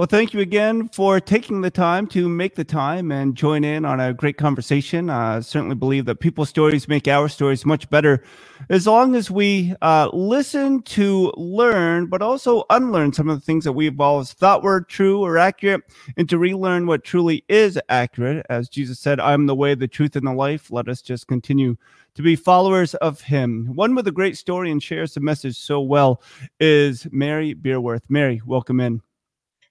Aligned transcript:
Well, 0.00 0.06
thank 0.06 0.32
you 0.32 0.40
again 0.40 0.88
for 0.88 1.20
taking 1.20 1.60
the 1.60 1.70
time 1.70 2.06
to 2.06 2.26
make 2.26 2.54
the 2.54 2.64
time 2.64 3.12
and 3.12 3.36
join 3.36 3.64
in 3.64 3.84
on 3.84 4.00
a 4.00 4.14
great 4.14 4.38
conversation. 4.38 5.10
I 5.10 5.36
uh, 5.36 5.40
certainly 5.42 5.74
believe 5.74 6.06
that 6.06 6.20
people's 6.20 6.48
stories 6.48 6.88
make 6.88 7.06
our 7.06 7.28
stories 7.28 7.66
much 7.66 7.90
better 7.90 8.24
as 8.70 8.86
long 8.86 9.14
as 9.14 9.30
we 9.30 9.74
uh, 9.82 10.08
listen 10.14 10.80
to 10.84 11.30
learn, 11.36 12.06
but 12.06 12.22
also 12.22 12.64
unlearn 12.70 13.12
some 13.12 13.28
of 13.28 13.38
the 13.38 13.44
things 13.44 13.62
that 13.64 13.74
we've 13.74 14.00
always 14.00 14.32
thought 14.32 14.62
were 14.62 14.80
true 14.80 15.20
or 15.22 15.36
accurate 15.36 15.82
and 16.16 16.30
to 16.30 16.38
relearn 16.38 16.86
what 16.86 17.04
truly 17.04 17.44
is 17.50 17.78
accurate. 17.90 18.46
As 18.48 18.70
Jesus 18.70 18.98
said, 18.98 19.20
I'm 19.20 19.44
the 19.44 19.54
way, 19.54 19.74
the 19.74 19.86
truth, 19.86 20.16
and 20.16 20.26
the 20.26 20.32
life. 20.32 20.70
Let 20.70 20.88
us 20.88 21.02
just 21.02 21.26
continue 21.26 21.76
to 22.14 22.22
be 22.22 22.36
followers 22.36 22.94
of 22.94 23.20
him. 23.20 23.66
One 23.74 23.94
with 23.94 24.08
a 24.08 24.12
great 24.12 24.38
story 24.38 24.70
and 24.70 24.82
shares 24.82 25.12
the 25.12 25.20
message 25.20 25.58
so 25.58 25.82
well 25.82 26.22
is 26.58 27.06
Mary 27.12 27.54
Beerworth. 27.54 28.04
Mary, 28.08 28.40
welcome 28.46 28.80
in. 28.80 29.02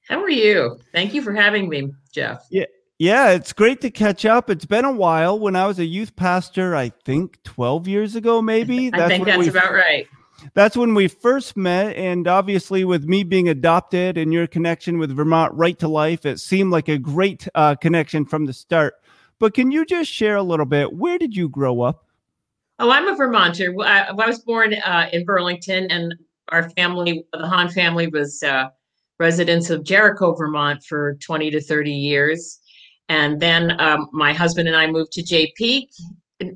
How 0.09 0.21
are 0.21 0.29
you? 0.29 0.79
Thank 0.91 1.13
you 1.13 1.21
for 1.21 1.33
having 1.33 1.69
me, 1.69 1.93
Jeff. 2.11 2.45
Yeah. 2.49 2.65
Yeah, 2.97 3.29
it's 3.29 3.53
great 3.53 3.79
to 3.81 3.89
catch 3.89 4.25
up. 4.25 4.49
It's 4.49 4.65
been 4.65 4.83
a 4.83 4.91
while. 4.91 5.39
When 5.39 5.55
I 5.55 5.67
was 5.67 5.79
a 5.79 5.85
youth 5.85 6.17
pastor, 6.17 6.75
I 6.75 6.89
think 7.05 7.41
12 7.43 7.87
years 7.87 8.15
ago, 8.17 8.41
maybe. 8.41 8.89
That's 8.89 9.03
I 9.03 9.07
think 9.07 9.25
that's 9.25 9.37
we, 9.37 9.47
about 9.47 9.71
right. 9.71 10.05
That's 10.53 10.75
when 10.75 10.93
we 10.93 11.07
first 11.07 11.55
met. 11.55 11.95
And 11.95 12.27
obviously, 12.27 12.83
with 12.83 13.05
me 13.05 13.23
being 13.23 13.47
adopted 13.47 14.17
and 14.17 14.33
your 14.33 14.47
connection 14.47 14.97
with 14.97 15.15
Vermont 15.15 15.53
Right 15.53 15.79
to 15.79 15.87
Life, 15.87 16.25
it 16.25 16.41
seemed 16.41 16.71
like 16.71 16.89
a 16.89 16.97
great 16.97 17.47
uh, 17.55 17.75
connection 17.75 18.25
from 18.25 18.45
the 18.45 18.51
start. 18.51 18.95
But 19.39 19.53
can 19.53 19.71
you 19.71 19.85
just 19.85 20.11
share 20.11 20.35
a 20.35 20.43
little 20.43 20.65
bit? 20.65 20.91
Where 20.91 21.17
did 21.17 21.33
you 21.37 21.47
grow 21.47 21.81
up? 21.81 22.03
Oh, 22.79 22.91
I'm 22.91 23.07
a 23.07 23.15
Vermonter. 23.15 23.73
I, 23.81 24.07
I 24.07 24.27
was 24.27 24.39
born 24.39 24.73
uh, 24.73 25.09
in 25.13 25.23
Burlington, 25.23 25.89
and 25.89 26.15
our 26.49 26.69
family, 26.71 27.25
the 27.31 27.47
Hahn 27.47 27.69
family, 27.69 28.07
was. 28.07 28.43
Uh, 28.43 28.71
residents 29.19 29.69
of 29.69 29.83
Jericho, 29.83 30.33
Vermont 30.33 30.83
for 30.83 31.15
20 31.15 31.51
to 31.51 31.61
30 31.61 31.91
years. 31.91 32.59
And 33.09 33.39
then 33.39 33.79
um, 33.81 34.09
my 34.13 34.33
husband 34.33 34.67
and 34.67 34.77
I 34.77 34.87
moved 34.87 35.11
to 35.13 35.23
Jay 35.23 35.51
Peak, 35.55 35.89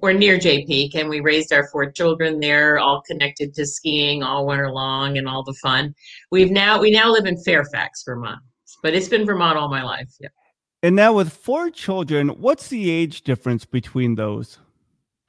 or 0.02 0.14
near 0.14 0.38
Jay 0.38 0.66
Peak, 0.66 0.96
and 0.96 1.10
we 1.10 1.20
raised 1.20 1.52
our 1.52 1.68
four 1.68 1.92
children 1.92 2.40
there, 2.40 2.80
all 2.80 3.02
connected 3.02 3.54
to 3.56 3.66
skiing 3.66 4.24
all 4.24 4.46
winter 4.46 4.72
long 4.72 5.18
and 5.18 5.28
all 5.28 5.44
the 5.44 5.54
fun. 5.56 5.94
We've 6.32 6.52
now 6.52 6.80
we 6.80 6.92
now 6.92 7.12
live 7.12 7.26
in 7.26 7.38
Fairfax, 7.38 8.04
Vermont, 8.06 8.40
but 8.82 8.94
it's 8.94 9.09
been 9.09 9.26
Vermont 9.26 9.58
all 9.58 9.68
my 9.68 9.84
life. 9.84 10.14
Yeah. 10.20 10.30
And 10.84 10.96
now 10.96 11.14
with 11.14 11.34
four 11.34 11.70
children, 11.70 12.30
what's 12.30 12.68
the 12.68 12.90
age 12.90 13.24
difference 13.24 13.66
between 13.66 14.16
those? 14.16 14.59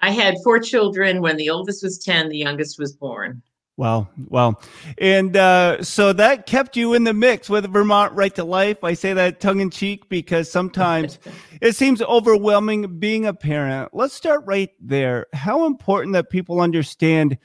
I 0.00 0.10
had 0.10 0.36
four 0.44 0.58
children 0.58 1.22
when 1.22 1.36
the 1.36 1.48
oldest 1.48 1.82
was 1.82 1.98
10, 1.98 2.28
the 2.28 2.36
youngest 2.36 2.78
was 2.78 2.92
born. 2.92 3.42
Wow. 3.76 4.08
Wow. 4.28 4.58
And 4.98 5.36
uh, 5.36 5.82
so 5.82 6.12
that 6.12 6.46
kept 6.46 6.76
you 6.76 6.94
in 6.94 7.02
the 7.02 7.12
mix 7.12 7.50
with 7.50 7.72
Vermont 7.72 8.12
Right 8.12 8.32
to 8.36 8.44
Life. 8.44 8.84
I 8.84 8.94
say 8.94 9.12
that 9.14 9.40
tongue 9.40 9.58
in 9.58 9.70
cheek 9.70 10.08
because 10.08 10.50
sometimes 10.50 11.18
it 11.60 11.74
seems 11.74 12.00
overwhelming 12.00 12.98
being 13.00 13.26
a 13.26 13.34
parent. 13.34 13.92
Let's 13.92 14.14
start 14.14 14.44
right 14.46 14.70
there. 14.80 15.26
How 15.32 15.66
important 15.66 16.12
that 16.12 16.30
people 16.30 16.60
understand 16.60 17.36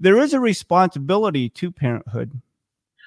there 0.00 0.18
is 0.18 0.32
a 0.32 0.40
responsibility 0.40 1.50
to 1.50 1.70
parenthood. 1.70 2.40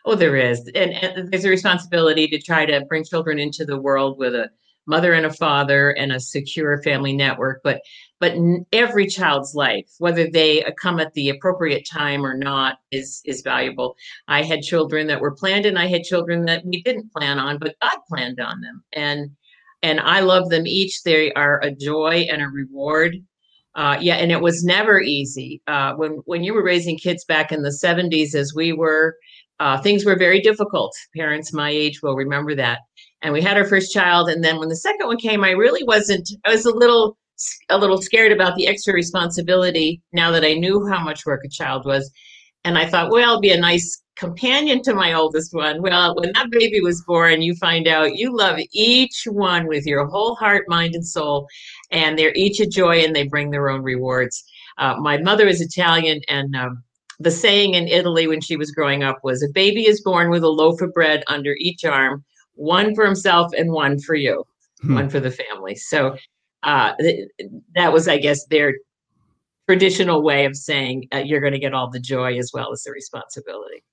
Oh, 0.05 0.16
there 0.16 0.36
is. 0.36 0.70
And, 0.73 0.94
and 0.94 1.31
there's 1.31 1.45
a 1.45 1.50
responsibility 1.50 2.28
to 2.28 2.39
try 2.39 2.66
to 2.66 2.86
bring 2.86 3.03
children 3.03 3.39
into 3.39 3.66
the 3.66 3.78
world 3.78 4.20
with 4.20 4.36
a 4.36 4.50
mother 4.86 5.14
and 5.14 5.25
a 5.25 5.33
father 5.33 5.92
and 5.92 6.11
a 6.11 6.20
secure 6.20 6.81
family 6.81 7.14
network. 7.14 7.61
But 7.64 7.81
but 8.20 8.34
every 8.72 9.08
child's 9.08 9.54
life 9.56 9.90
whether 10.00 10.30
they 10.30 10.64
uh, 10.64 10.72
come 10.82 11.00
at 11.00 11.14
the 11.14 11.30
appropriate 11.30 11.88
time 11.88 12.26
or 12.26 12.36
not 12.36 12.78
is 12.92 13.22
is 13.26 13.42
valuable 13.42 13.96
i 14.28 14.42
had 14.44 14.62
children 14.62 15.08
that 15.08 15.22
were 15.22 15.36
planned 15.36 15.66
and 15.66 15.80
i 15.80 15.88
had 15.88 16.04
children 16.04 16.45
that 16.45 16.66
we 16.66 16.82
didn't 16.84 17.12
plan 17.12 17.40
on 17.40 17.58
but 17.58 17.76
god 17.82 17.98
planned 18.08 18.40
on 18.40 18.62
them 18.62 18.84
and 18.94 19.30
and 19.84 20.00
i 20.02 20.20
love 20.20 20.50
them 20.50 20.68
each 20.68 21.04
they 21.04 21.32
are 21.34 21.62
a 21.62 21.72
joy 21.72 22.26
and 22.32 22.42
a 22.42 22.48
reward 22.48 23.18
uh, 23.78 23.95
yeah, 24.02 24.16
and 24.16 24.32
it 24.32 24.42
was 24.42 24.64
never 24.64 25.00
easy. 25.00 25.61
Uh, 25.67 25.94
when 25.94 26.14
when 26.26 26.44
you 26.44 26.52
were 26.52 26.64
raising 26.64 26.98
kids 26.98 27.23
back 27.23 27.52
in 27.52 27.61
the 27.61 27.70
'70s, 27.70 28.33
as 28.33 28.52
we 28.56 28.73
were, 28.73 29.16
uh, 29.60 29.80
things 29.80 30.04
were 30.04 30.16
very 30.16 30.42
difficult. 30.42 30.94
Parents 31.16 31.54
my 31.54 31.70
age 31.70 32.02
will 32.02 32.16
remember 32.16 32.56
that. 32.56 32.80
And 33.22 33.33
we 33.33 33.42
had 33.42 33.56
our 33.56 33.66
first 33.66 33.94
child, 33.94 34.30
and 34.30 34.44
then 34.44 34.58
when 34.58 34.70
the 34.70 34.76
second 34.76 35.06
one 35.06 35.17
came, 35.17 35.44
I 35.44 35.52
really 35.52 35.83
wasn't. 35.83 36.27
I 36.44 36.52
was 36.52 36.66
a 36.66 36.76
little 36.76 37.17
a 37.70 37.77
little 37.77 38.02
scared 38.02 38.31
about 38.31 38.55
the 38.55 38.67
extra 38.67 38.93
responsibility 38.93 40.02
now 40.14 40.31
that 40.31 40.43
I 40.43 40.53
knew 40.53 40.86
how 40.87 41.03
much 41.03 41.25
work 41.25 41.42
a 41.45 41.49
child 41.49 41.86
was. 41.86 42.11
And 42.64 42.77
I 42.77 42.86
thought, 42.86 43.11
well, 43.11 43.30
I'll 43.30 43.39
be 43.39 43.52
a 43.52 43.59
nice 43.59 44.02
companion 44.17 44.81
to 44.83 44.93
my 44.93 45.14
oldest 45.14 45.53
one. 45.53 45.81
Well, 45.81 46.15
when 46.15 46.31
that 46.33 46.49
baby 46.49 46.81
was 46.81 47.03
born, 47.03 47.42
you 47.42 47.55
find 47.55 47.87
out 47.87 48.15
you 48.15 48.36
love 48.36 48.59
each 48.71 49.23
one 49.26 49.67
with 49.67 49.86
your 49.86 50.05
whole 50.08 50.36
heart, 50.36 50.65
mind, 50.67 50.95
and 50.95 51.05
soul. 51.05 51.47
And 51.92 52.17
they're 52.17 52.33
each 52.36 52.59
a 52.59 52.65
joy 52.65 53.03
and 53.03 53.15
they 53.15 53.27
bring 53.27 53.52
their 53.52 53.70
own 53.70 53.83
rewards. 53.83 54.43
Uh, 54.77 54.95
my 54.97 55.17
mother 55.17 55.47
is 55.47 55.61
Italian, 55.61 56.21
and 56.27 56.55
um, 56.55 56.83
the 57.20 57.31
saying 57.31 57.73
in 57.73 57.87
Italy 57.87 58.27
when 58.27 58.42
she 58.42 58.58
was 58.58 58.71
growing 58.71 59.03
up 59.03 59.17
was 59.23 59.42
a 59.42 59.49
baby 59.53 59.87
is 59.87 60.02
born 60.02 60.30
with 60.30 60.43
a 60.43 60.49
loaf 60.49 60.81
of 60.81 60.93
bread 60.93 61.23
under 61.27 61.55
each 61.58 61.83
arm, 61.83 62.23
one 62.53 62.93
for 62.93 63.05
himself 63.05 63.52
and 63.58 63.71
one 63.71 63.99
for 63.99 64.15
you, 64.15 64.43
hmm. 64.81 64.95
one 64.95 65.09
for 65.09 65.20
the 65.20 65.31
family. 65.31 65.76
So 65.76 66.15
uh, 66.67 66.94
th- 67.00 67.30
that 67.73 67.92
was, 67.92 68.08
I 68.08 68.17
guess, 68.17 68.45
their 68.45 68.76
traditional 69.67 70.22
way 70.22 70.45
of 70.45 70.55
saying 70.55 71.08
uh, 71.14 71.17
you're 71.17 71.42
going 71.42 71.54
to 71.54 71.60
get 71.60 71.73
all 71.73 71.89
the 71.89 72.00
joy 72.00 72.38
as 72.38 72.52
well 72.54 72.72
as 72.72 72.83
the 72.83 72.92
responsibility. 72.92 73.83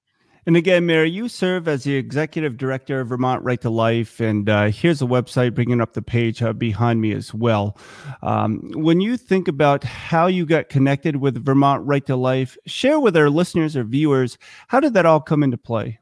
And 0.46 0.58
again, 0.58 0.84
Mary, 0.84 1.08
you 1.08 1.28
serve 1.28 1.68
as 1.68 1.84
the 1.84 1.96
executive 1.96 2.58
director 2.58 3.00
of 3.00 3.08
Vermont 3.08 3.42
Right 3.42 3.60
to 3.62 3.70
Life. 3.70 4.20
And 4.20 4.46
uh, 4.48 4.66
here's 4.66 5.00
a 5.00 5.06
website 5.06 5.54
bringing 5.54 5.80
up 5.80 5.94
the 5.94 6.02
page 6.02 6.42
uh, 6.42 6.52
behind 6.52 7.00
me 7.00 7.12
as 7.12 7.32
well. 7.32 7.78
Um, 8.22 8.70
when 8.74 9.00
you 9.00 9.16
think 9.16 9.48
about 9.48 9.84
how 9.84 10.26
you 10.26 10.44
got 10.44 10.68
connected 10.68 11.16
with 11.16 11.42
Vermont 11.42 11.86
Right 11.86 12.04
to 12.06 12.16
Life, 12.16 12.58
share 12.66 13.00
with 13.00 13.16
our 13.16 13.30
listeners 13.30 13.74
or 13.74 13.84
viewers, 13.84 14.36
how 14.68 14.80
did 14.80 14.92
that 14.94 15.06
all 15.06 15.20
come 15.20 15.42
into 15.42 15.56
play? 15.56 15.98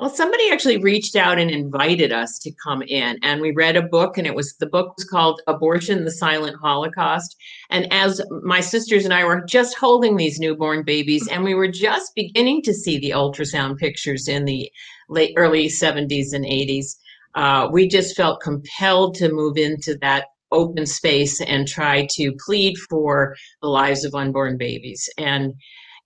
Well, 0.00 0.10
somebody 0.10 0.50
actually 0.50 0.78
reached 0.78 1.16
out 1.16 1.38
and 1.38 1.50
invited 1.50 2.12
us 2.12 2.38
to 2.40 2.52
come 2.64 2.82
in, 2.82 3.18
and 3.22 3.40
we 3.40 3.52
read 3.52 3.76
a 3.76 3.82
book, 3.82 4.18
and 4.18 4.26
it 4.26 4.34
was 4.34 4.54
the 4.58 4.66
book 4.66 4.94
was 4.96 5.04
called 5.04 5.40
Abortion: 5.46 6.04
The 6.04 6.10
Silent 6.10 6.56
Holocaust. 6.60 7.36
And 7.70 7.86
as 7.92 8.20
my 8.42 8.60
sisters 8.60 9.04
and 9.04 9.14
I 9.14 9.24
were 9.24 9.44
just 9.46 9.76
holding 9.76 10.16
these 10.16 10.40
newborn 10.40 10.82
babies, 10.82 11.28
and 11.28 11.44
we 11.44 11.54
were 11.54 11.68
just 11.68 12.14
beginning 12.14 12.62
to 12.62 12.74
see 12.74 12.98
the 12.98 13.10
ultrasound 13.10 13.78
pictures 13.78 14.28
in 14.28 14.44
the 14.44 14.70
late 15.08 15.34
early 15.36 15.68
70s 15.68 16.32
and 16.32 16.44
80s, 16.44 16.96
uh, 17.34 17.68
we 17.70 17.86
just 17.86 18.16
felt 18.16 18.40
compelled 18.40 19.14
to 19.16 19.32
move 19.32 19.56
into 19.56 19.96
that 20.00 20.26
open 20.50 20.86
space 20.86 21.40
and 21.40 21.66
try 21.66 22.06
to 22.12 22.32
plead 22.44 22.76
for 22.90 23.34
the 23.62 23.68
lives 23.68 24.04
of 24.04 24.14
unborn 24.14 24.56
babies. 24.56 25.08
And 25.18 25.54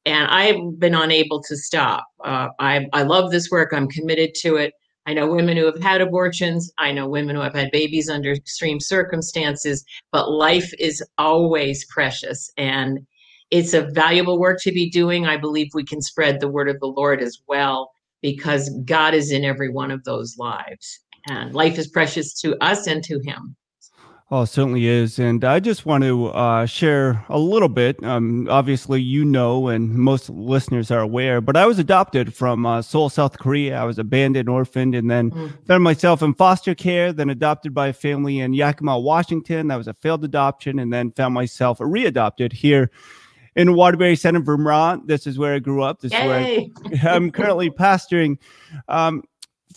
and 0.06 0.28
I've 0.28 0.78
been 0.78 0.94
unable 0.94 1.42
to 1.42 1.56
stop. 1.56 2.06
Uh, 2.24 2.48
I, 2.60 2.86
I 2.92 3.02
love 3.02 3.32
this 3.32 3.50
work. 3.50 3.72
I'm 3.74 3.88
committed 3.88 4.34
to 4.36 4.56
it. 4.56 4.72
I 5.04 5.14
know 5.14 5.30
women 5.30 5.56
who 5.56 5.66
have 5.66 5.82
had 5.82 6.00
abortions. 6.00 6.72
I 6.78 6.92
know 6.92 7.08
women 7.08 7.36
who 7.36 7.42
have 7.42 7.54
had 7.54 7.70
babies 7.72 8.08
under 8.08 8.32
extreme 8.32 8.80
circumstances, 8.80 9.84
but 10.12 10.30
life 10.30 10.72
is 10.78 11.02
always 11.18 11.84
precious 11.86 12.50
and 12.56 13.00
it's 13.50 13.74
a 13.74 13.88
valuable 13.92 14.38
work 14.38 14.58
to 14.62 14.72
be 14.72 14.90
doing. 14.90 15.26
I 15.26 15.36
believe 15.36 15.68
we 15.74 15.84
can 15.84 16.00
spread 16.00 16.40
the 16.40 16.48
word 16.48 16.68
of 16.68 16.80
the 16.80 16.86
Lord 16.86 17.22
as 17.22 17.38
well 17.46 17.90
because 18.22 18.70
God 18.84 19.14
is 19.14 19.30
in 19.30 19.44
every 19.44 19.70
one 19.70 19.90
of 19.90 20.02
those 20.04 20.36
lives. 20.38 21.00
And 21.28 21.54
life 21.54 21.78
is 21.78 21.88
precious 21.88 22.32
to 22.40 22.56
us 22.60 22.86
and 22.86 23.02
to 23.04 23.20
Him. 23.24 23.56
Oh, 24.28 24.44
certainly 24.44 24.86
is. 24.86 25.20
And 25.20 25.44
I 25.44 25.60
just 25.60 25.86
want 25.86 26.02
to 26.02 26.26
uh, 26.28 26.66
share 26.66 27.24
a 27.28 27.38
little 27.38 27.68
bit. 27.68 28.02
Um, 28.02 28.48
obviously, 28.50 29.00
you 29.00 29.24
know, 29.24 29.68
and 29.68 29.90
most 29.90 30.28
listeners 30.28 30.90
are 30.90 30.98
aware, 30.98 31.40
but 31.40 31.56
I 31.56 31.64
was 31.64 31.78
adopted 31.78 32.34
from 32.34 32.66
uh, 32.66 32.82
Seoul, 32.82 33.08
South 33.08 33.38
Korea. 33.38 33.80
I 33.80 33.84
was 33.84 34.00
abandoned, 34.00 34.48
orphaned, 34.48 34.96
and 34.96 35.08
then 35.08 35.30
mm. 35.30 35.66
found 35.68 35.84
myself 35.84 36.22
in 36.22 36.34
foster 36.34 36.74
care, 36.74 37.12
then 37.12 37.30
adopted 37.30 37.72
by 37.72 37.88
a 37.88 37.92
family 37.92 38.40
in 38.40 38.52
Yakima, 38.52 38.98
Washington. 38.98 39.68
That 39.68 39.76
was 39.76 39.86
a 39.86 39.94
failed 39.94 40.24
adoption, 40.24 40.80
and 40.80 40.92
then 40.92 41.12
found 41.12 41.32
myself 41.32 41.78
readopted 41.78 42.52
here 42.52 42.90
in 43.54 43.74
Waterbury 43.74 44.16
Center, 44.16 44.40
Vermont. 44.40 45.06
This 45.06 45.28
is 45.28 45.38
where 45.38 45.54
I 45.54 45.60
grew 45.60 45.84
up. 45.84 46.00
This 46.00 46.12
Yay. 46.12 46.18
is 46.18 47.00
where 47.00 47.12
I, 47.12 47.16
am 47.16 47.30
currently 47.30 47.70
pastoring. 47.70 48.38
Um, 48.88 49.22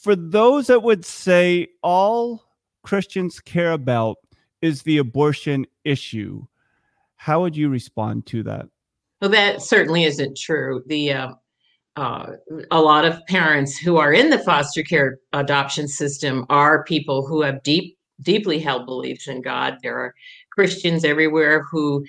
for 0.02 0.16
those 0.16 0.66
that 0.68 0.82
would 0.82 1.06
say 1.06 1.68
all 1.84 2.44
Christians 2.82 3.40
care 3.40 3.74
about 3.74 4.18
is 4.62 4.84
the 4.84 4.98
abortion 4.98 5.66
issue. 5.84 6.46
How 7.16 7.42
would 7.42 7.56
you 7.56 7.70
respond 7.70 8.26
to 8.28 8.44
that? 8.44 8.68
Well, 9.22 9.32
that 9.32 9.62
certainly 9.62 10.06
isn't 10.06 10.38
true. 10.38 10.84
The 10.88 11.14
uh, 11.14 11.30
uh, 11.96 12.32
a 12.72 12.82
lot 12.82 13.04
of 13.04 13.26
parents 13.28 13.78
who 13.78 13.98
are 13.98 14.14
in 14.14 14.30
the 14.30 14.40
foster 14.40 14.84
care 14.84 15.18
adoption 15.34 15.88
system 15.88 16.46
are 16.50 16.86
people 16.86 17.28
who 17.28 17.42
have 17.42 17.62
deep, 17.64 17.98
deeply 18.22 18.60
held 18.60 18.86
beliefs 18.86 19.28
in 19.28 19.42
God. 19.42 19.78
There 19.84 19.98
are 19.98 20.14
Christians 20.54 21.04
everywhere 21.04 21.64
who 21.70 22.06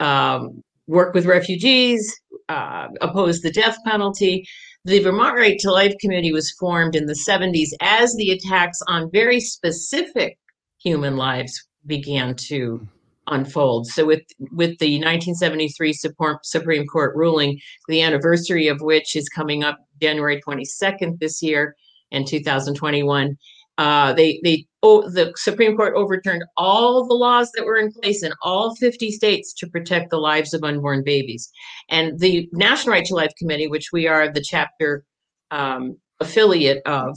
um, 0.00 0.62
work 0.86 1.14
with 1.14 1.26
refugees, 1.26 2.18
uh, 2.48 2.88
oppose 3.02 3.40
the 3.40 3.52
death 3.52 3.76
penalty. 3.84 4.46
The 4.86 5.00
Vermont 5.00 5.36
Right 5.36 5.58
to 5.60 5.70
Life 5.70 5.94
Committee 6.00 6.32
was 6.32 6.50
formed 6.52 6.96
in 6.96 7.06
the 7.06 7.18
70s 7.28 7.70
as 7.80 8.14
the 8.16 8.30
attacks 8.30 8.78
on 8.88 9.10
very 9.10 9.40
specific 9.40 10.38
human 10.78 11.16
lives 11.16 11.66
began 11.86 12.34
to 12.34 12.86
unfold. 13.28 13.86
So 13.86 14.04
with 14.04 14.22
with 14.52 14.78
the 14.78 14.96
1973 14.96 15.92
support, 15.92 16.44
Supreme 16.44 16.86
Court 16.86 17.14
ruling, 17.16 17.60
the 17.88 18.02
anniversary 18.02 18.68
of 18.68 18.80
which 18.80 19.16
is 19.16 19.28
coming 19.28 19.64
up 19.64 19.78
January 20.00 20.40
22nd 20.46 21.18
this 21.20 21.42
year 21.42 21.74
in 22.10 22.24
2021, 22.24 23.36
uh, 23.78 24.12
they 24.12 24.40
they 24.44 24.66
oh, 24.82 25.08
the 25.08 25.32
Supreme 25.36 25.76
Court 25.76 25.94
overturned 25.96 26.44
all 26.56 27.06
the 27.06 27.14
laws 27.14 27.50
that 27.52 27.64
were 27.64 27.76
in 27.76 27.92
place 27.92 28.22
in 28.22 28.32
all 28.42 28.74
50 28.76 29.10
states 29.10 29.52
to 29.54 29.68
protect 29.68 30.10
the 30.10 30.18
lives 30.18 30.54
of 30.54 30.62
unborn 30.62 31.02
babies. 31.02 31.50
And 31.88 32.18
the 32.18 32.48
National 32.52 32.92
Right 32.92 33.04
to 33.06 33.14
Life 33.14 33.32
Committee, 33.38 33.66
which 33.66 33.90
we 33.92 34.06
are 34.06 34.30
the 34.30 34.42
chapter 34.42 35.04
um, 35.50 35.96
affiliate 36.20 36.82
of, 36.86 37.16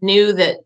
knew 0.00 0.32
that 0.32 0.56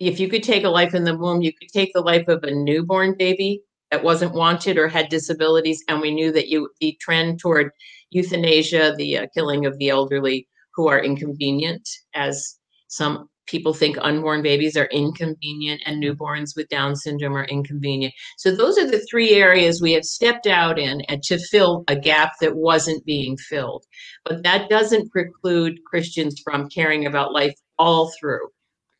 if 0.00 0.20
you 0.20 0.28
could 0.28 0.42
take 0.42 0.64
a 0.64 0.70
life 0.70 0.94
in 0.94 1.04
the 1.04 1.16
womb, 1.16 1.42
you 1.42 1.52
could 1.52 1.68
take 1.68 1.92
the 1.92 2.00
life 2.00 2.28
of 2.28 2.42
a 2.44 2.54
newborn 2.54 3.14
baby 3.18 3.62
that 3.90 4.04
wasn't 4.04 4.34
wanted 4.34 4.78
or 4.78 4.88
had 4.88 5.08
disabilities. 5.08 5.82
And 5.88 6.00
we 6.00 6.14
knew 6.14 6.30
that 6.32 6.48
you 6.48 6.70
the 6.80 6.96
trend 7.00 7.40
toward 7.40 7.72
euthanasia, 8.10 8.94
the 8.96 9.18
uh, 9.18 9.26
killing 9.34 9.66
of 9.66 9.76
the 9.78 9.88
elderly 9.88 10.46
who 10.74 10.88
are 10.88 11.02
inconvenient, 11.02 11.88
as 12.14 12.58
some 12.86 13.28
people 13.46 13.72
think 13.72 13.96
unborn 14.00 14.42
babies 14.42 14.76
are 14.76 14.86
inconvenient 14.92 15.80
and 15.86 16.02
newborns 16.02 16.54
with 16.54 16.68
Down 16.68 16.94
syndrome 16.94 17.36
are 17.36 17.46
inconvenient. 17.46 18.14
So 18.36 18.54
those 18.54 18.78
are 18.78 18.88
the 18.88 19.04
three 19.10 19.30
areas 19.30 19.80
we 19.80 19.92
have 19.92 20.04
stepped 20.04 20.46
out 20.46 20.78
in 20.78 21.00
and 21.02 21.22
to 21.24 21.38
fill 21.38 21.82
a 21.88 21.96
gap 21.96 22.34
that 22.40 22.56
wasn't 22.56 23.04
being 23.06 23.36
filled. 23.36 23.84
But 24.24 24.42
that 24.42 24.68
doesn't 24.68 25.10
preclude 25.10 25.82
Christians 25.84 26.40
from 26.44 26.68
caring 26.68 27.06
about 27.06 27.32
life 27.32 27.54
all 27.78 28.12
through 28.20 28.48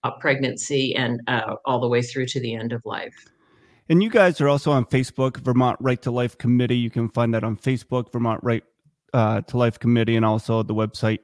a 0.04 0.12
pregnancy 0.12 0.94
and 0.94 1.20
uh, 1.26 1.56
all 1.64 1.80
the 1.80 1.88
way 1.88 2.02
through 2.02 2.26
to 2.26 2.40
the 2.40 2.54
end 2.54 2.72
of 2.72 2.84
life. 2.84 3.26
And 3.88 4.02
you 4.02 4.10
guys 4.10 4.40
are 4.40 4.48
also 4.48 4.70
on 4.70 4.84
Facebook, 4.84 5.38
Vermont 5.38 5.78
Right 5.80 6.00
to 6.02 6.10
Life 6.10 6.36
Committee. 6.36 6.76
You 6.76 6.90
can 6.90 7.08
find 7.08 7.32
that 7.34 7.42
on 7.42 7.56
Facebook, 7.56 8.12
Vermont 8.12 8.40
Right 8.42 8.62
uh, 9.14 9.40
to 9.42 9.56
Life 9.56 9.78
Committee, 9.78 10.16
and 10.16 10.24
also 10.24 10.62
the 10.62 10.74
website 10.74 11.20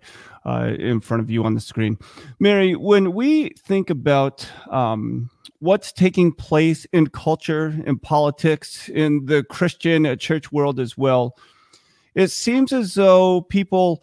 uh, 0.46 0.72
in 0.78 1.00
front 1.00 1.22
of 1.22 1.30
you 1.30 1.44
on 1.44 1.54
the 1.54 1.60
screen. 1.60 1.98
Mary, 2.38 2.74
when 2.74 3.12
we 3.12 3.50
think 3.50 3.90
about 3.90 4.48
um, 4.70 5.28
what's 5.58 5.92
taking 5.92 6.32
place 6.32 6.86
in 6.92 7.08
culture, 7.08 7.74
in 7.86 7.98
politics, 7.98 8.88
in 8.88 9.26
the 9.26 9.44
Christian 9.44 10.06
uh, 10.06 10.16
church 10.16 10.50
world 10.50 10.80
as 10.80 10.96
well, 10.96 11.36
it 12.14 12.30
seems 12.30 12.72
as 12.72 12.94
though 12.94 13.42
people 13.42 14.02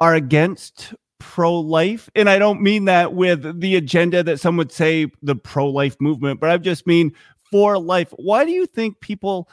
are 0.00 0.14
against 0.14 0.94
pro 1.22 1.54
life. 1.54 2.10
And 2.16 2.28
I 2.28 2.38
don't 2.38 2.60
mean 2.60 2.86
that 2.86 3.14
with 3.14 3.60
the 3.60 3.76
agenda 3.76 4.24
that 4.24 4.40
some 4.40 4.56
would 4.56 4.72
say 4.72 5.06
the 5.22 5.36
pro 5.36 5.68
life 5.68 5.96
movement, 6.00 6.40
but 6.40 6.50
I 6.50 6.58
just 6.58 6.84
mean 6.84 7.12
for 7.48 7.78
life. 7.78 8.12
Why 8.16 8.44
do 8.44 8.50
you 8.50 8.66
think 8.66 8.98
people 8.98 9.48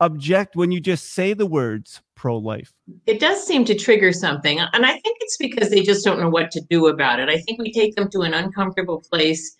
object 0.00 0.56
when 0.56 0.72
you 0.72 0.80
just 0.80 1.12
say 1.12 1.32
the 1.32 1.46
words 1.46 2.02
pro 2.16 2.36
life? 2.36 2.72
It 3.06 3.20
does 3.20 3.46
seem 3.46 3.64
to 3.66 3.74
trigger 3.76 4.12
something. 4.12 4.58
And 4.58 4.84
I 4.84 4.90
think 4.90 5.16
it's 5.20 5.36
because 5.36 5.70
they 5.70 5.82
just 5.82 6.04
don't 6.04 6.18
know 6.18 6.28
what 6.28 6.50
to 6.50 6.60
do 6.68 6.88
about 6.88 7.20
it. 7.20 7.28
I 7.28 7.38
think 7.38 7.60
we 7.60 7.72
take 7.72 7.94
them 7.94 8.10
to 8.10 8.22
an 8.22 8.34
uncomfortable 8.34 9.00
place. 9.08 9.56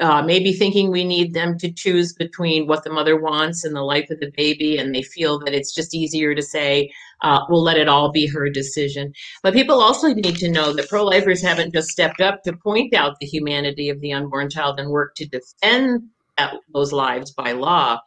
Uh, 0.00 0.22
maybe 0.22 0.52
thinking 0.52 0.90
we 0.90 1.02
need 1.02 1.34
them 1.34 1.58
to 1.58 1.72
choose 1.72 2.12
between 2.12 2.68
what 2.68 2.84
the 2.84 2.90
mother 2.90 3.20
wants 3.20 3.64
and 3.64 3.74
the 3.74 3.82
life 3.82 4.08
of 4.10 4.20
the 4.20 4.30
baby, 4.36 4.76
and 4.78 4.94
they 4.94 5.02
feel 5.02 5.40
that 5.40 5.54
it's 5.54 5.74
just 5.74 5.92
easier 5.92 6.36
to 6.36 6.42
say, 6.42 6.88
uh, 7.22 7.40
we'll 7.48 7.62
let 7.62 7.76
it 7.76 7.88
all 7.88 8.12
be 8.12 8.24
her 8.26 8.48
decision. 8.48 9.12
But 9.42 9.54
people 9.54 9.80
also 9.80 10.14
need 10.14 10.36
to 10.36 10.50
know 10.50 10.72
that 10.72 10.88
pro 10.88 11.04
lifers 11.04 11.42
haven't 11.42 11.74
just 11.74 11.88
stepped 11.88 12.20
up 12.20 12.44
to 12.44 12.52
point 12.52 12.94
out 12.94 13.18
the 13.18 13.26
humanity 13.26 13.88
of 13.88 14.00
the 14.00 14.12
unborn 14.12 14.50
child 14.50 14.78
and 14.78 14.90
work 14.90 15.16
to 15.16 15.26
defend 15.26 16.02
that, 16.36 16.54
those 16.72 16.92
lives 16.92 17.32
by 17.32 17.52
law. 17.52 17.98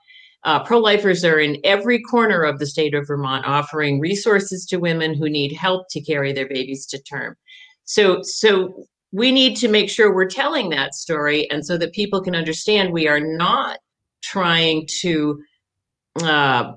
Uh, 0.43 0.63
Pro 0.63 0.79
lifers 0.79 1.23
are 1.23 1.39
in 1.39 1.59
every 1.63 2.01
corner 2.01 2.41
of 2.41 2.57
the 2.57 2.65
state 2.65 2.95
of 2.95 3.05
Vermont 3.05 3.45
offering 3.45 3.99
resources 3.99 4.65
to 4.65 4.77
women 4.77 5.13
who 5.13 5.29
need 5.29 5.53
help 5.53 5.87
to 5.91 6.01
carry 6.01 6.33
their 6.33 6.47
babies 6.47 6.85
to 6.87 6.99
term. 7.03 7.35
So, 7.83 8.21
so 8.23 8.85
we 9.11 9.31
need 9.31 9.55
to 9.57 9.67
make 9.67 9.89
sure 9.89 10.13
we're 10.13 10.25
telling 10.25 10.69
that 10.69 10.93
story 10.93 11.49
and 11.51 11.65
so 11.65 11.77
that 11.77 11.93
people 11.93 12.21
can 12.21 12.35
understand 12.35 12.93
we 12.93 13.07
are 13.07 13.19
not 13.19 13.79
trying 14.23 14.87
to 15.01 15.41
uh, 16.21 16.71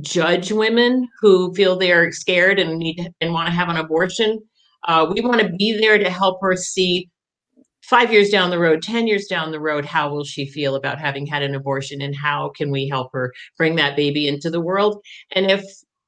judge 0.00 0.52
women 0.52 1.08
who 1.20 1.54
feel 1.54 1.76
they 1.76 1.92
are 1.92 2.12
scared 2.12 2.58
and 2.58 2.78
need 2.78 3.10
and 3.20 3.32
want 3.32 3.46
to 3.46 3.52
have 3.52 3.68
an 3.68 3.76
abortion. 3.76 4.40
Uh, 4.86 5.06
we 5.12 5.20
want 5.20 5.40
to 5.40 5.52
be 5.58 5.76
there 5.78 5.98
to 5.98 6.10
help 6.10 6.38
her 6.40 6.56
see 6.56 7.08
five 7.82 8.12
years 8.12 8.30
down 8.30 8.50
the 8.50 8.58
road, 8.58 8.82
10 8.82 9.06
years 9.06 9.26
down 9.26 9.52
the 9.52 9.60
road, 9.60 9.84
how 9.84 10.12
will 10.12 10.24
she 10.24 10.44
feel 10.44 10.74
about 10.74 10.98
having 10.98 11.24
had 11.24 11.42
an 11.42 11.54
abortion 11.54 12.02
and 12.02 12.16
how 12.16 12.50
can 12.56 12.70
we 12.70 12.88
help 12.88 13.12
her 13.12 13.32
bring 13.56 13.76
that 13.76 13.96
baby 13.96 14.26
into 14.26 14.50
the 14.50 14.60
world? 14.60 15.00
And 15.32 15.50
if 15.50 15.62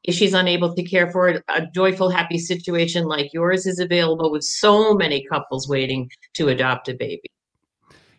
if 0.05 0.15
she's 0.15 0.35
unable 0.35 0.75
to 0.75 0.83
care 0.83 1.11
for 1.11 1.29
it, 1.29 1.45
a 1.49 1.67
joyful, 1.75 2.11
happy 2.11 2.39
situation 2.39 3.05
like 3.05 3.33
yours 3.33 3.67
is 3.67 3.79
available 3.79 4.31
with 4.31 4.43
so 4.43 4.95
many 4.95 5.25
couples 5.25 5.69
waiting 5.69 6.11
to 6.35 6.49
adopt 6.49 6.89
a 6.89 6.95
baby. 6.95 7.29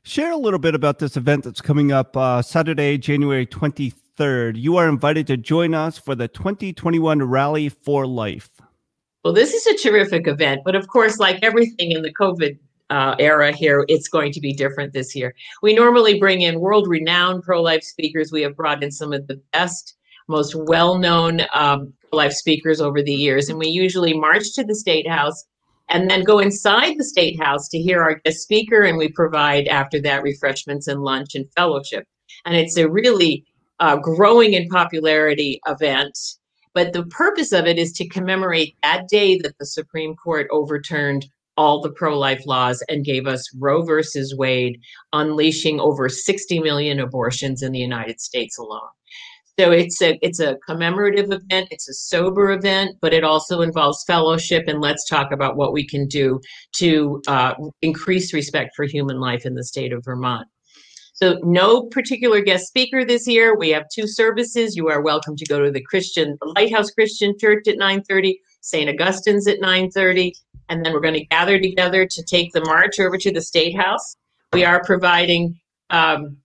Share 0.03 0.31
a 0.31 0.37
little 0.37 0.59
bit 0.59 0.75
about 0.75 0.99
this 0.99 1.17
event 1.17 1.43
that's 1.43 1.61
coming 1.61 1.91
up 1.91 2.15
uh, 2.15 2.41
Saturday, 2.41 2.97
January 2.97 3.45
23rd. 3.45 4.55
You 4.55 4.77
are 4.77 4.87
invited 4.87 5.27
to 5.27 5.37
join 5.37 5.73
us 5.73 5.97
for 5.97 6.15
the 6.15 6.27
2021 6.27 7.23
Rally 7.23 7.69
for 7.69 8.07
Life. 8.07 8.49
Well, 9.23 9.33
this 9.33 9.53
is 9.53 9.65
a 9.67 9.77
terrific 9.77 10.27
event, 10.27 10.61
but 10.63 10.75
of 10.75 10.87
course, 10.87 11.19
like 11.19 11.43
everything 11.43 11.91
in 11.91 12.01
the 12.01 12.13
COVID 12.13 12.57
uh, 12.89 13.15
era 13.19 13.51
here, 13.51 13.85
it's 13.87 14.07
going 14.07 14.31
to 14.31 14.39
be 14.39 14.53
different 14.53 14.93
this 14.93 15.15
year. 15.15 15.35
We 15.61 15.73
normally 15.73 16.19
bring 16.19 16.41
in 16.41 16.59
world 16.59 16.87
renowned 16.87 17.43
pro 17.43 17.61
life 17.61 17.83
speakers. 17.83 18.31
We 18.31 18.41
have 18.41 18.55
brought 18.55 18.81
in 18.81 18.91
some 18.91 19.13
of 19.13 19.27
the 19.27 19.41
best, 19.51 19.95
most 20.29 20.55
well 20.55 20.97
known 20.97 21.41
um, 21.53 21.93
life 22.11 22.33
speakers 22.33 22.81
over 22.81 23.01
the 23.01 23.13
years. 23.13 23.49
And 23.49 23.59
we 23.59 23.67
usually 23.67 24.13
march 24.13 24.53
to 24.53 24.63
the 24.63 24.75
State 24.75 25.07
House 25.07 25.45
and 25.89 26.09
then 26.09 26.23
go 26.23 26.39
inside 26.39 26.95
the 26.97 27.03
State 27.03 27.41
House 27.41 27.67
to 27.69 27.79
hear 27.79 28.01
our 28.01 28.15
guest 28.23 28.41
speaker. 28.41 28.83
And 28.83 28.97
we 28.97 29.09
provide 29.09 29.67
after 29.67 29.99
that 30.01 30.23
refreshments 30.23 30.87
and 30.87 31.01
lunch 31.01 31.35
and 31.35 31.51
fellowship. 31.55 32.05
And 32.45 32.55
it's 32.55 32.77
a 32.77 32.89
really 32.89 33.43
uh, 33.79 33.97
growing 33.97 34.53
in 34.53 34.69
popularity 34.69 35.59
event. 35.67 36.17
But 36.73 36.93
the 36.93 37.05
purpose 37.05 37.51
of 37.51 37.65
it 37.65 37.79
is 37.79 37.91
to 37.93 38.07
commemorate 38.07 38.75
that 38.83 39.07
day 39.07 39.37
that 39.39 39.57
the 39.57 39.65
Supreme 39.65 40.15
Court 40.15 40.47
overturned 40.51 41.25
all 41.57 41.81
the 41.81 41.91
pro 41.91 42.17
life 42.17 42.45
laws 42.45 42.81
and 42.87 43.03
gave 43.03 43.27
us 43.27 43.43
Roe 43.57 43.81
versus 43.81 44.33
Wade, 44.33 44.79
unleashing 45.11 45.79
over 45.79 46.07
60 46.07 46.59
million 46.59 46.99
abortions 46.99 47.61
in 47.61 47.73
the 47.73 47.79
United 47.79 48.21
States 48.21 48.57
alone. 48.57 48.87
So 49.59 49.71
it's 49.71 50.01
a 50.01 50.17
it's 50.21 50.39
a 50.39 50.55
commemorative 50.65 51.33
event. 51.33 51.67
It's 51.69 51.89
a 51.89 51.93
sober 51.93 52.51
event, 52.51 52.95
but 53.01 53.13
it 53.13 53.25
also 53.25 53.59
involves 53.59 54.05
fellowship. 54.05 54.69
And 54.69 54.79
let's 54.79 55.03
talk 55.03 55.33
about 55.33 55.57
what 55.57 55.73
we 55.73 55.85
can 55.85 56.07
do 56.07 56.39
to 56.77 57.21
uh, 57.27 57.55
increase 57.81 58.33
respect 58.33 58.73
for 58.73 58.85
human 58.85 59.19
life 59.19 59.45
in 59.45 59.55
the 59.55 59.65
state 59.65 59.91
of 59.91 60.05
Vermont. 60.05 60.47
So 61.11 61.39
no 61.43 61.83
particular 61.87 62.39
guest 62.39 62.67
speaker 62.67 63.03
this 63.03 63.27
year. 63.27 63.53
We 63.53 63.67
have 63.71 63.83
two 63.93 64.07
services. 64.07 64.77
You 64.77 64.87
are 64.87 65.01
welcome 65.01 65.35
to 65.35 65.45
go 65.47 65.61
to 65.61 65.69
the 65.69 65.83
Christian 65.83 66.37
the 66.39 66.53
Lighthouse 66.55 66.91
Christian 66.91 67.35
Church 67.37 67.67
at 67.67 67.75
9:30, 67.75 68.39
St. 68.61 68.89
Augustine's 68.89 69.45
at 69.45 69.59
9:30, 69.59 70.31
and 70.69 70.85
then 70.85 70.93
we're 70.93 71.01
going 71.01 71.15
to 71.15 71.25
gather 71.25 71.59
together 71.59 72.05
to 72.05 72.23
take 72.23 72.53
the 72.53 72.63
march 72.63 72.97
over 72.97 73.17
to 73.17 73.29
the 73.29 73.41
State 73.41 73.75
House. 73.75 74.15
We 74.53 74.63
are 74.63 74.81
providing 74.85 75.59
um, 75.89 76.37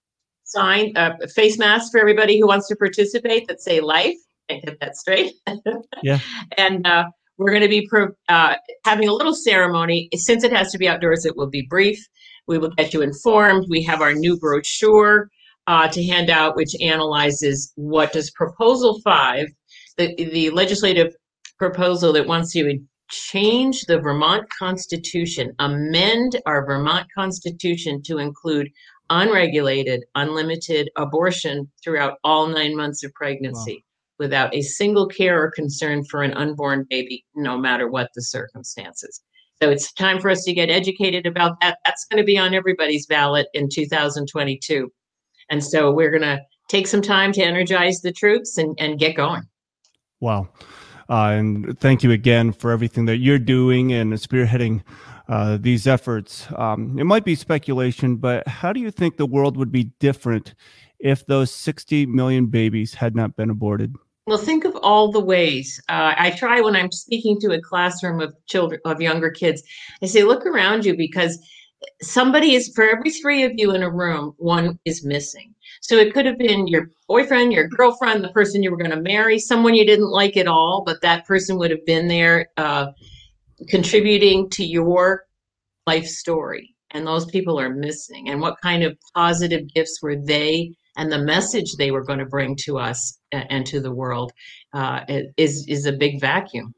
sign 0.54 0.92
uh, 0.96 1.12
face 1.34 1.58
masks 1.58 1.90
for 1.90 2.00
everybody 2.00 2.38
who 2.38 2.46
wants 2.46 2.68
to 2.68 2.76
participate 2.76 3.46
that 3.48 3.60
say 3.60 3.80
life. 3.80 4.16
I 4.50 4.60
get 4.64 4.78
that 4.80 4.96
straight. 4.96 5.34
yeah. 6.02 6.18
And 6.58 6.86
uh, 6.86 7.04
we're 7.38 7.50
going 7.50 7.62
to 7.62 7.68
be 7.68 7.86
pro- 7.88 8.14
uh, 8.28 8.56
having 8.84 9.08
a 9.08 9.12
little 9.12 9.34
ceremony. 9.34 10.08
Since 10.14 10.44
it 10.44 10.52
has 10.52 10.70
to 10.72 10.78
be 10.78 10.88
outdoors, 10.88 11.24
it 11.24 11.36
will 11.36 11.48
be 11.48 11.66
brief. 11.68 11.98
We 12.46 12.58
will 12.58 12.70
get 12.70 12.92
you 12.92 13.02
informed. 13.02 13.66
We 13.70 13.82
have 13.84 14.00
our 14.00 14.12
new 14.12 14.38
brochure 14.38 15.28
uh, 15.66 15.88
to 15.88 16.04
hand 16.04 16.30
out, 16.30 16.56
which 16.56 16.74
analyzes 16.80 17.72
what 17.76 18.12
does 18.12 18.30
Proposal 18.32 19.00
5, 19.02 19.46
the, 19.96 20.14
the 20.16 20.50
legislative 20.50 21.14
proposal 21.58 22.12
that 22.12 22.26
wants 22.26 22.52
to 22.52 22.78
change 23.10 23.82
the 23.82 23.98
Vermont 23.98 24.46
Constitution, 24.58 25.52
amend 25.58 26.40
our 26.46 26.66
Vermont 26.66 27.06
Constitution 27.14 28.02
to 28.02 28.18
include 28.18 28.68
unregulated, 29.10 30.04
unlimited 30.14 30.90
abortion 30.96 31.70
throughout 31.82 32.18
all 32.24 32.46
nine 32.46 32.76
months 32.76 33.04
of 33.04 33.12
pregnancy. 33.14 33.74
Wow. 33.74 33.80
Without 34.16 34.54
a 34.54 34.62
single 34.62 35.08
care 35.08 35.42
or 35.42 35.50
concern 35.50 36.04
for 36.04 36.22
an 36.22 36.34
unborn 36.34 36.86
baby, 36.88 37.24
no 37.34 37.58
matter 37.58 37.88
what 37.88 38.10
the 38.14 38.22
circumstances. 38.22 39.20
So 39.60 39.70
it's 39.70 39.92
time 39.92 40.20
for 40.20 40.30
us 40.30 40.44
to 40.44 40.52
get 40.52 40.70
educated 40.70 41.26
about 41.26 41.60
that. 41.60 41.78
That's 41.84 42.04
going 42.04 42.22
to 42.22 42.26
be 42.26 42.38
on 42.38 42.54
everybody's 42.54 43.06
ballot 43.06 43.48
in 43.54 43.68
2022. 43.68 44.92
And 45.50 45.64
so 45.64 45.90
we're 45.90 46.10
going 46.10 46.22
to 46.22 46.40
take 46.68 46.86
some 46.86 47.02
time 47.02 47.32
to 47.32 47.42
energize 47.42 48.00
the 48.00 48.12
troops 48.12 48.56
and, 48.56 48.76
and 48.78 48.98
get 48.98 49.16
going. 49.16 49.42
Wow. 50.20 50.48
Uh, 51.08 51.30
and 51.30 51.78
thank 51.80 52.02
you 52.02 52.12
again 52.12 52.52
for 52.52 52.70
everything 52.70 53.04
that 53.06 53.18
you're 53.18 53.38
doing 53.38 53.92
and 53.92 54.12
spearheading 54.14 54.82
uh, 55.28 55.58
these 55.60 55.86
efforts. 55.86 56.46
Um, 56.56 56.98
it 56.98 57.04
might 57.04 57.24
be 57.24 57.34
speculation, 57.34 58.16
but 58.16 58.46
how 58.46 58.72
do 58.72 58.80
you 58.80 58.90
think 58.90 59.16
the 59.16 59.26
world 59.26 59.56
would 59.56 59.72
be 59.72 59.84
different 59.98 60.54
if 60.98 61.26
those 61.26 61.50
60 61.50 62.06
million 62.06 62.46
babies 62.46 62.94
had 62.94 63.14
not 63.14 63.36
been 63.36 63.50
aborted? 63.50 63.94
Well, 64.26 64.38
think 64.38 64.64
of 64.64 64.74
all 64.76 65.12
the 65.12 65.20
ways. 65.20 65.80
Uh, 65.88 66.14
I 66.16 66.30
try 66.30 66.60
when 66.60 66.76
I'm 66.76 66.90
speaking 66.90 67.38
to 67.40 67.52
a 67.52 67.60
classroom 67.60 68.20
of 68.20 68.34
children, 68.46 68.80
of 68.86 69.00
younger 69.00 69.30
kids, 69.30 69.62
I 70.02 70.06
say, 70.06 70.24
look 70.24 70.46
around 70.46 70.86
you 70.86 70.96
because 70.96 71.38
somebody 72.00 72.54
is, 72.54 72.72
for 72.74 72.88
every 72.88 73.10
three 73.10 73.42
of 73.42 73.52
you 73.56 73.72
in 73.72 73.82
a 73.82 73.90
room, 73.90 74.34
one 74.38 74.78
is 74.86 75.04
missing. 75.04 75.54
So 75.82 75.96
it 75.96 76.14
could 76.14 76.24
have 76.24 76.38
been 76.38 76.66
your 76.66 76.90
boyfriend, 77.06 77.52
your 77.52 77.68
girlfriend, 77.68 78.24
the 78.24 78.30
person 78.30 78.62
you 78.62 78.70
were 78.70 78.78
going 78.78 78.90
to 78.90 79.00
marry, 79.00 79.38
someone 79.38 79.74
you 79.74 79.84
didn't 79.84 80.10
like 80.10 80.38
at 80.38 80.48
all, 80.48 80.82
but 80.86 81.02
that 81.02 81.26
person 81.26 81.58
would 81.58 81.70
have 81.70 81.84
been 81.84 82.08
there 82.08 82.48
uh, 82.56 82.92
contributing 83.68 84.48
to 84.50 84.64
your 84.64 85.24
life 85.86 86.06
story. 86.06 86.74
And 86.90 87.06
those 87.06 87.26
people 87.26 87.58
are 87.58 87.70
missing. 87.70 88.28
And 88.28 88.40
what 88.40 88.60
kind 88.62 88.84
of 88.84 88.96
positive 89.14 89.62
gifts 89.74 90.00
were 90.00 90.16
they 90.16 90.74
and 90.96 91.10
the 91.10 91.18
message 91.18 91.74
they 91.76 91.90
were 91.90 92.04
going 92.04 92.20
to 92.20 92.26
bring 92.26 92.56
to 92.64 92.78
us 92.78 93.18
and 93.32 93.66
to 93.66 93.80
the 93.80 93.92
world 93.92 94.32
uh, 94.72 95.00
is 95.36 95.66
is 95.68 95.86
a 95.86 95.92
big 95.92 96.20
vacuum. 96.20 96.72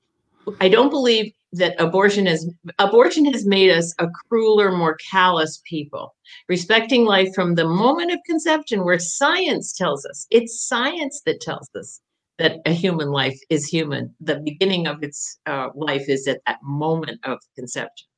I 0.61 0.69
don't 0.69 0.91
believe 0.91 1.33
that 1.53 1.75
abortion 1.79 2.27
has 2.27 2.49
abortion 2.79 3.25
has 3.33 3.47
made 3.47 3.71
us 3.71 3.95
a 3.99 4.09
crueler, 4.29 4.73
more 4.73 4.97
callous 5.11 5.61
people, 5.69 6.15
respecting 6.49 7.05
life 7.05 7.29
from 7.35 7.55
the 7.55 7.67
moment 7.67 8.13
of 8.13 8.21
conception, 8.27 8.85
where 8.85 8.99
science 8.99 9.73
tells 9.73 10.07
us 10.07 10.27
it's 10.31 10.67
science 10.67 11.23
that 11.27 11.41
tells 11.41 11.69
us 11.75 12.01
that 12.39 12.59
a 12.67 12.73
human 12.73 13.11
life 13.11 13.39
is 13.51 13.67
human. 13.67 14.15
The 14.21 14.41
beginning 14.41 14.87
of 14.87 15.03
its 15.03 15.39
uh, 15.47 15.69
life 15.75 16.09
is 16.09 16.27
at 16.27 16.41
that 16.47 16.59
moment 16.63 17.21
of 17.25 17.39
conception, 17.57 18.09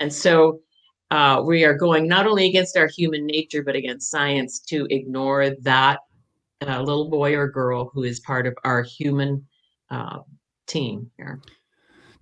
and 0.00 0.12
so 0.12 0.60
uh, 1.10 1.42
we 1.44 1.64
are 1.64 1.74
going 1.74 2.08
not 2.08 2.26
only 2.26 2.46
against 2.46 2.76
our 2.76 2.88
human 2.88 3.26
nature, 3.26 3.62
but 3.62 3.76
against 3.76 4.10
science 4.10 4.60
to 4.60 4.86
ignore 4.90 5.50
that 5.62 6.00
uh, 6.66 6.80
little 6.80 7.10
boy 7.10 7.34
or 7.34 7.48
girl 7.48 7.90
who 7.92 8.02
is 8.02 8.20
part 8.20 8.46
of 8.46 8.54
our 8.64 8.82
human 8.82 9.46
uh, 9.90 10.18
team 10.66 11.10
here. 11.16 11.40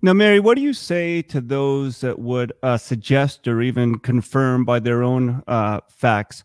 Now, 0.01 0.11
Mary, 0.11 0.41
what 0.41 0.55
do 0.55 0.61
you 0.61 0.73
say 0.73 1.21
to 1.23 1.39
those 1.39 2.01
that 2.01 2.19
would 2.19 2.51
uh, 2.61 2.77
suggest 2.77 3.47
or 3.47 3.61
even 3.61 3.99
confirm 3.99 4.65
by 4.65 4.79
their 4.79 5.01
own 5.01 5.43
uh, 5.47 5.79
facts 5.89 6.43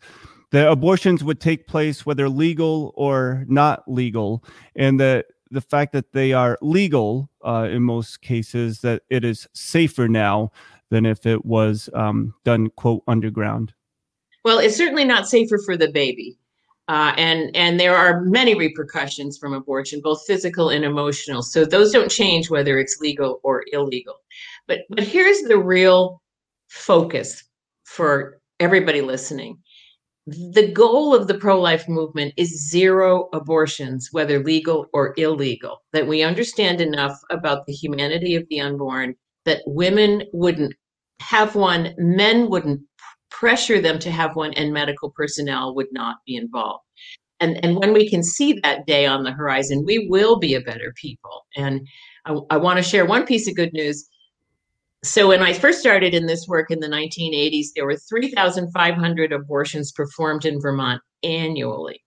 that 0.50 0.71
abortions 0.71 1.23
would 1.23 1.40
take 1.40 1.67
place 1.67 2.07
whether 2.07 2.28
legal 2.28 2.93
or 2.95 3.45
not 3.49 3.83
legal, 3.87 4.45
and 4.76 4.99
that 5.00 5.26
the 5.50 5.61
fact 5.61 5.93
that 5.93 6.12
they 6.12 6.33
are 6.33 6.59
legal 6.61 7.31
uh, 7.45 7.69
in 7.71 7.83
most 7.83 8.21
cases, 8.21 8.81
that 8.81 9.02
it 9.11 9.25
is 9.25 9.49
safer 9.55 10.09
now 10.09 10.50
than 10.90 11.07
if 11.07 11.26
it 11.26 11.45
was 11.45 11.88
um, 11.95 12.35
done 12.45 12.71
quote 12.71 13.02
underground. 13.07 13.73
Well 14.45 14.59
it's 14.59 14.76
certainly 14.76 15.05
not 15.05 15.28
safer 15.28 15.59
for 15.64 15.76
the 15.76 15.90
baby 15.90 16.38
uh, 16.88 17.12
and 17.19 17.55
and 17.55 17.78
there 17.78 17.95
are 17.95 18.23
many 18.23 18.55
repercussions 18.55 19.37
from 19.37 19.52
abortion 19.52 20.00
both 20.02 20.25
physical 20.26 20.71
and 20.71 20.85
emotional 20.85 21.43
so 21.43 21.64
those 21.64 21.93
don't 21.93 22.11
change 22.11 22.49
whether 22.49 22.78
it's 22.78 22.99
legal 23.00 23.40
or 23.43 23.64
illegal. 23.73 24.14
But 24.67 24.81
but 24.88 25.05
here's 25.05 25.43
the 25.43 25.59
real 25.59 26.23
focus 26.69 27.45
for 27.85 28.40
everybody 28.59 29.02
listening 29.02 29.59
the 30.29 30.71
goal 30.73 31.15
of 31.15 31.27
the 31.27 31.39
pro-life 31.39 31.89
movement 31.89 32.35
is 32.37 32.69
zero 32.69 33.29
abortions 33.33 34.09
whether 34.13 34.43
legal 34.43 34.87
or 34.93 35.15
illegal 35.17 35.83
that 35.93 36.07
we 36.07 36.23
understand 36.23 36.81
enough 36.81 37.19
about 37.31 37.65
the 37.67 37.73
humanity 37.73 38.35
of 38.35 38.45
the 38.51 38.61
unborn 38.61 39.15
that 39.45 39.63
women 39.67 40.23
wouldn't 40.33 40.75
have 41.21 41.55
one, 41.55 41.95
men 41.97 42.51
wouldn't 42.51 42.81
pressure 43.31 43.81
them 43.81 43.99
to 43.99 44.11
have 44.11 44.37
one, 44.37 44.53
and 44.55 44.73
medical 44.73 45.11
personnel 45.11 45.75
would 45.75 45.89
not 45.93 46.17
be 46.27 46.37
involved. 46.37 46.85
And, 47.41 47.63
and 47.65 47.77
when 47.77 47.93
we 47.93 48.09
can 48.09 48.23
see 48.23 48.59
that 48.63 48.87
day 48.87 49.07
on 49.07 49.23
the 49.23 49.33
horizon, 49.33 49.85
we 49.87 50.09
will 50.09 50.39
be 50.39 50.55
a 50.55 50.61
better 50.61 50.93
people. 50.97 51.47
And 51.57 51.87
I, 52.25 52.37
I 52.51 52.57
want 52.57 52.79
to 52.79 52.83
share 52.83 53.07
one 53.07 53.25
piece 53.25 53.49
of 53.49 53.57
good 53.57 53.73
news. 53.73 54.09
So, 55.05 55.28
when 55.28 55.43
I 55.43 55.52
first 55.52 55.78
started 55.78 56.12
in 56.12 56.26
this 56.26 56.49
work 56.49 56.73
in 56.73 56.81
the 56.81 56.88
1980s, 56.88 57.69
there 57.76 57.87
were 57.87 57.97
3,500 57.97 59.33
abortions 59.33 59.93
performed 59.93 60.45
in 60.45 60.61
Vermont 60.61 61.00
annually. 61.23 62.02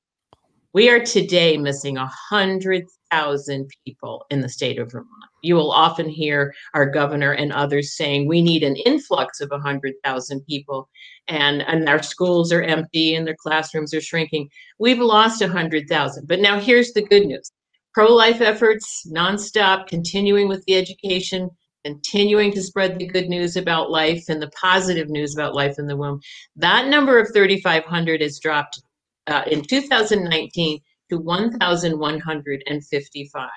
We 0.73 0.89
are 0.89 0.99
today 0.99 1.57
missing 1.57 1.95
100,000 1.95 3.69
people 3.85 4.25
in 4.29 4.41
the 4.41 4.49
state 4.49 4.77
of 4.77 4.91
Vermont. 4.91 5.07
You 5.41 5.55
will 5.55 5.71
often 5.71 6.09
hear 6.09 6.53
our 6.73 6.85
governor 6.85 7.31
and 7.31 7.53
others 7.53 7.95
saying 7.95 8.27
we 8.27 8.41
need 8.41 8.63
an 8.63 8.75
influx 8.75 9.39
of 9.39 9.51
100,000 9.51 10.45
people 10.45 10.89
and, 11.29 11.61
and 11.61 11.87
our 11.87 12.03
schools 12.03 12.51
are 12.51 12.61
empty 12.61 13.15
and 13.15 13.25
their 13.25 13.37
classrooms 13.37 13.93
are 13.93 14.01
shrinking. 14.01 14.49
We've 14.79 14.99
lost 14.99 15.41
100,000. 15.41 16.27
But 16.27 16.41
now 16.41 16.59
here's 16.59 16.91
the 16.91 17.03
good 17.03 17.25
news 17.25 17.51
pro 17.93 18.13
life 18.13 18.41
efforts, 18.41 19.05
nonstop, 19.09 19.87
continuing 19.87 20.47
with 20.47 20.63
the 20.65 20.75
education, 20.75 21.49
continuing 21.83 22.53
to 22.53 22.61
spread 22.61 22.99
the 22.99 23.07
good 23.07 23.29
news 23.29 23.55
about 23.55 23.89
life 23.91 24.25
and 24.29 24.41
the 24.41 24.49
positive 24.49 25.09
news 25.09 25.35
about 25.35 25.55
life 25.55 25.79
in 25.79 25.87
the 25.87 25.97
womb. 25.97 26.19
That 26.55 26.87
number 26.87 27.19
of 27.19 27.33
3,500 27.33 28.21
has 28.21 28.39
dropped 28.39 28.81
uh, 29.27 29.43
in 29.49 29.63
2019 29.63 30.79
to 31.09 31.17
1,155. 31.17 33.49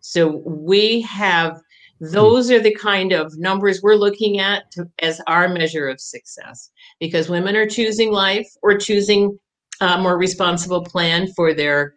So 0.00 0.42
we 0.44 1.00
have 1.02 1.60
those 2.00 2.50
are 2.50 2.60
the 2.60 2.74
kind 2.74 3.12
of 3.12 3.38
numbers 3.38 3.80
we're 3.82 3.94
looking 3.94 4.38
at 4.38 4.70
to, 4.72 4.86
as 5.00 5.20
our 5.26 5.48
measure 5.48 5.88
of 5.88 6.00
success 6.00 6.70
because 6.98 7.28
women 7.28 7.56
are 7.56 7.68
choosing 7.68 8.12
life 8.12 8.48
or 8.62 8.76
choosing 8.76 9.38
a 9.80 9.98
more 9.98 10.18
responsible 10.18 10.84
plan 10.84 11.28
for 11.34 11.54
their 11.54 11.94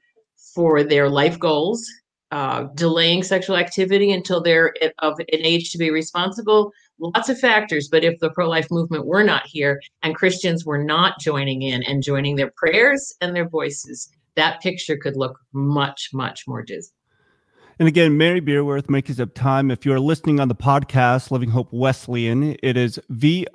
for 0.54 0.84
their 0.84 1.10
life 1.10 1.40
goals 1.40 1.86
uh, 2.32 2.64
delaying 2.76 3.24
sexual 3.24 3.56
activity 3.56 4.12
until 4.12 4.42
they're 4.42 4.74
of 5.00 5.20
an 5.20 5.26
age 5.30 5.72
to 5.72 5.78
be 5.78 5.90
responsible 5.90 6.72
lots 7.00 7.30
of 7.30 7.40
factors. 7.40 7.88
But 7.88 8.04
if 8.04 8.20
the 8.20 8.30
pro 8.32 8.50
life 8.50 8.70
movement 8.72 9.06
were 9.06 9.24
not 9.24 9.46
here 9.46 9.82
and 10.04 10.16
Christians 10.16 10.66
were 10.66 10.84
not 10.84 11.20
joining 11.20 11.62
in 11.62 11.84
and 11.84 12.04
joining 12.04 12.36
their 12.36 12.52
prayers 12.56 13.14
and 13.22 13.36
their 13.36 13.48
voices, 13.48 14.10
that 14.36 14.62
picture 14.62 14.98
could 14.98 15.16
look 15.16 15.40
much, 15.54 16.10
much 16.14 16.48
more 16.48 16.64
dismal. 16.64 16.97
And 17.80 17.88
again, 17.88 18.18
Mary 18.18 18.42
Beerworth 18.42 18.90
making 18.90 19.22
up 19.22 19.36
time. 19.36 19.70
If 19.70 19.86
you're 19.86 20.00
listening 20.00 20.40
on 20.40 20.48
the 20.48 20.56
podcast, 20.56 21.30
Living 21.30 21.52
Hope 21.52 21.72
Wesleyan, 21.72 22.58
it 22.64 22.76
is 22.76 23.00
vrlc.net, 23.12 23.46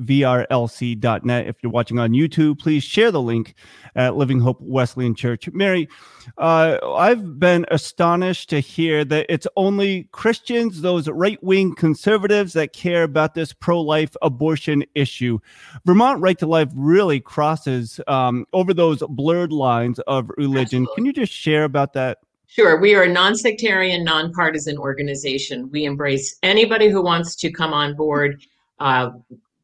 vrlc.net. 0.00 1.46
If 1.46 1.56
you're 1.62 1.70
watching 1.70 2.00
on 2.00 2.10
YouTube, 2.10 2.58
please 2.58 2.82
share 2.82 3.12
the 3.12 3.22
link 3.22 3.54
at 3.94 4.16
Living 4.16 4.40
Hope 4.40 4.60
Wesleyan 4.60 5.14
Church. 5.14 5.48
Mary, 5.52 5.88
uh, 6.36 6.78
I've 6.96 7.38
been 7.38 7.64
astonished 7.70 8.50
to 8.50 8.58
hear 8.58 9.04
that 9.04 9.26
it's 9.28 9.46
only 9.54 10.08
Christians, 10.10 10.80
those 10.80 11.08
right 11.08 11.40
wing 11.44 11.76
conservatives, 11.76 12.54
that 12.54 12.72
care 12.72 13.04
about 13.04 13.34
this 13.34 13.52
pro 13.52 13.80
life 13.80 14.16
abortion 14.20 14.82
issue. 14.96 15.38
Vermont 15.84 16.20
Right 16.20 16.38
to 16.40 16.46
Life 16.48 16.70
really 16.74 17.20
crosses 17.20 18.00
um, 18.08 18.46
over 18.52 18.74
those 18.74 19.00
blurred 19.08 19.52
lines 19.52 20.00
of 20.08 20.28
religion. 20.36 20.82
Absolutely. 20.82 20.94
Can 20.96 21.06
you 21.06 21.12
just 21.12 21.32
share 21.32 21.62
about 21.62 21.92
that? 21.92 22.18
Sure. 22.50 22.80
We 22.80 22.94
are 22.94 23.02
a 23.02 23.12
non-sectarian, 23.12 24.04
non-partisan 24.04 24.78
organization. 24.78 25.70
We 25.70 25.84
embrace 25.84 26.36
anybody 26.42 26.88
who 26.88 27.02
wants 27.02 27.36
to 27.36 27.52
come 27.52 27.74
on 27.74 27.94
board, 27.94 28.42
uh, 28.80 29.10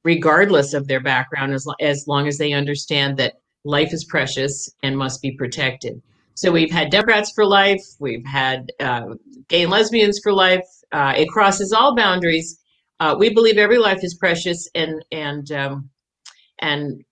regardless 0.04 0.74
of 0.74 0.86
their 0.86 1.00
background, 1.00 1.54
as, 1.54 1.66
as 1.80 2.06
long 2.06 2.28
as 2.28 2.36
they 2.36 2.52
understand 2.52 3.16
that 3.16 3.40
life 3.64 3.94
is 3.94 4.04
precious 4.04 4.68
and 4.82 4.98
must 4.98 5.22
be 5.22 5.32
protected. 5.32 6.00
So 6.34 6.52
we've 6.52 6.70
had 6.70 6.90
Democrats 6.90 7.32
for 7.32 7.46
life. 7.46 7.82
We've 8.00 8.26
had 8.26 8.70
uh, 8.80 9.14
gay 9.48 9.62
and 9.62 9.70
lesbians 9.70 10.20
for 10.22 10.32
life. 10.32 10.66
Uh, 10.92 11.14
it 11.16 11.28
crosses 11.28 11.72
all 11.72 11.96
boundaries. 11.96 12.60
Uh, 13.00 13.16
we 13.18 13.32
believe 13.32 13.56
every 13.56 13.78
life 13.78 14.04
is 14.04 14.14
precious, 14.14 14.68
and 14.74 15.04
and 15.10 15.50
um, 15.52 15.90
and 16.58 17.02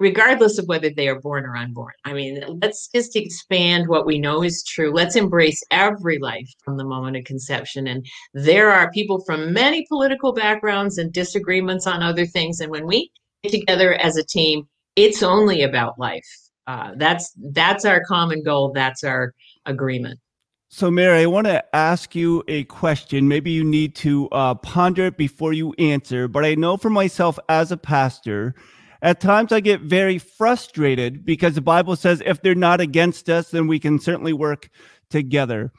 regardless 0.00 0.58
of 0.58 0.66
whether 0.66 0.90
they 0.90 1.06
are 1.06 1.20
born 1.20 1.44
or 1.44 1.54
unborn. 1.54 1.92
I 2.04 2.14
mean, 2.14 2.42
let's 2.60 2.88
just 2.88 3.14
expand 3.14 3.86
what 3.86 4.06
we 4.06 4.18
know 4.18 4.42
is 4.42 4.64
true. 4.64 4.92
Let's 4.92 5.14
embrace 5.14 5.62
every 5.70 6.18
life 6.18 6.48
from 6.64 6.78
the 6.78 6.84
moment 6.84 7.18
of 7.18 7.24
conception. 7.24 7.86
And 7.86 8.04
there 8.32 8.72
are 8.72 8.90
people 8.90 9.22
from 9.24 9.52
many 9.52 9.86
political 9.88 10.32
backgrounds 10.32 10.98
and 10.98 11.12
disagreements 11.12 11.86
on 11.86 12.02
other 12.02 12.26
things. 12.26 12.60
And 12.60 12.70
when 12.70 12.86
we 12.86 13.12
get 13.44 13.52
together 13.52 13.94
as 13.94 14.16
a 14.16 14.24
team, 14.24 14.66
it's 14.96 15.22
only 15.22 15.62
about 15.62 15.98
life. 15.98 16.26
Uh, 16.66 16.92
that's 16.96 17.32
that's 17.52 17.84
our 17.84 18.02
common 18.04 18.42
goal. 18.42 18.72
That's 18.72 19.04
our 19.04 19.34
agreement. 19.66 20.18
So, 20.72 20.88
Mary, 20.88 21.22
I 21.22 21.26
want 21.26 21.48
to 21.48 21.64
ask 21.74 22.14
you 22.14 22.44
a 22.46 22.62
question. 22.64 23.26
Maybe 23.26 23.50
you 23.50 23.64
need 23.64 23.96
to 23.96 24.28
uh, 24.30 24.54
ponder 24.54 25.06
it 25.06 25.16
before 25.16 25.52
you 25.52 25.74
answer. 25.78 26.28
But 26.28 26.44
I 26.44 26.54
know 26.54 26.76
for 26.76 26.90
myself 26.90 27.40
as 27.48 27.72
a 27.72 27.76
pastor 27.76 28.54
at 29.02 29.20
times 29.20 29.52
I 29.52 29.60
get 29.60 29.82
very 29.82 30.18
frustrated 30.18 31.24
because 31.24 31.54
the 31.54 31.60
Bible 31.60 31.96
says 31.96 32.22
if 32.24 32.42
they're 32.42 32.54
not 32.54 32.80
against 32.80 33.28
us, 33.28 33.50
then 33.50 33.66
we 33.66 33.78
can 33.78 33.98
certainly 33.98 34.32
work 34.32 34.68
together. 35.10 35.72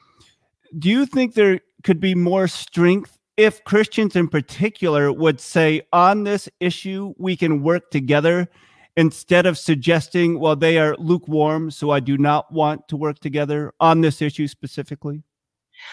do 0.78 0.88
you 0.88 1.06
think 1.06 1.34
there 1.34 1.60
could 1.82 2.00
be 2.00 2.14
more 2.14 2.48
strength 2.48 3.18
if 3.36 3.64
Christians 3.64 4.14
in 4.14 4.28
particular 4.28 5.12
would 5.12 5.40
say, 5.40 5.82
on 5.92 6.24
this 6.24 6.48
issue, 6.60 7.14
we 7.18 7.36
can 7.36 7.62
work 7.62 7.90
together 7.90 8.48
instead 8.96 9.46
of 9.46 9.56
suggesting, 9.56 10.38
well, 10.38 10.54
they 10.54 10.78
are 10.78 10.94
lukewarm, 10.98 11.70
so 11.70 11.90
I 11.90 12.00
do 12.00 12.18
not 12.18 12.52
want 12.52 12.86
to 12.88 12.96
work 12.96 13.20
together 13.20 13.72
on 13.80 14.02
this 14.02 14.20
issue 14.20 14.46
specifically? 14.46 15.22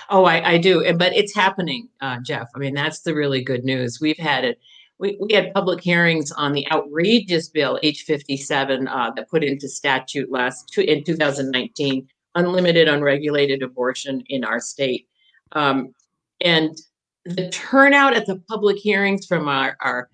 Oh, 0.10 0.26
I, 0.26 0.52
I 0.52 0.58
do. 0.58 0.84
But 0.96 1.16
it's 1.16 1.34
happening, 1.34 1.88
uh, 2.02 2.18
Jeff. 2.24 2.50
I 2.56 2.60
mean, 2.60 2.74
that's 2.74 3.02
the 3.02 3.16
really 3.16 3.42
good 3.42 3.64
news. 3.64 4.00
We've 4.02 4.18
had 4.18 4.44
it. 4.44 4.60
We, 5.00 5.18
we 5.20 5.34
had 5.34 5.53
public 5.53 5.82
hearings 5.82 6.32
on 6.32 6.53
the 6.53 6.70
outrageous 6.72 7.50
bill 7.50 7.79
H57 7.84 8.88
uh, 8.89 9.12
that 9.15 9.29
put 9.29 9.44
into 9.44 9.70
statute 9.70 10.32
last 10.32 10.77
in 10.77 11.03
2019 11.03 12.08
unlimited, 12.36 12.88
unregulated 12.88 13.63
abortion 13.63 14.24
in 14.27 14.44
our 14.44 14.60
state. 14.60 15.08
Um, 15.53 15.94
and 16.41 16.77
the 17.25 17.50
turnout 17.50 18.13
at 18.13 18.25
the 18.25 18.41
public 18.48 18.77
hearings 18.77 19.25
from 19.25 19.48
our, 19.48 19.75
our 19.82 20.10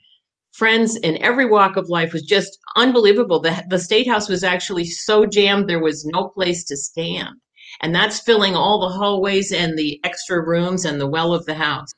friends 0.54 0.96
in 0.98 1.22
every 1.22 1.46
walk 1.46 1.76
of 1.76 1.90
life 1.90 2.14
was 2.14 2.24
just 2.24 2.58
unbelievable. 2.76 3.40
The, 3.40 3.64
the 3.70 3.80
state 3.80 4.08
house 4.08 4.30
was 4.30 4.44
actually 4.44 4.86
so 4.86 5.26
jammed 5.26 5.70
there 5.70 5.82
was 5.82 6.06
no 6.06 6.30
place 6.30 6.64
to 6.66 6.78
stand. 6.78 7.36
And 7.82 7.94
that's 7.94 8.22
filling 8.22 8.56
all 8.56 8.80
the 8.80 8.96
hallways 8.96 9.52
and 9.52 9.78
the 9.78 10.00
extra 10.04 10.46
rooms 10.46 10.86
and 10.86 11.00
the 11.00 11.08
well 11.08 11.34
of 11.34 11.46
the 11.46 11.56
house. 11.56 11.92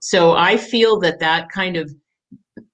So 0.00 0.32
I 0.32 0.56
feel 0.56 0.98
that 1.00 1.20
that 1.20 1.50
kind 1.50 1.76
of, 1.76 1.94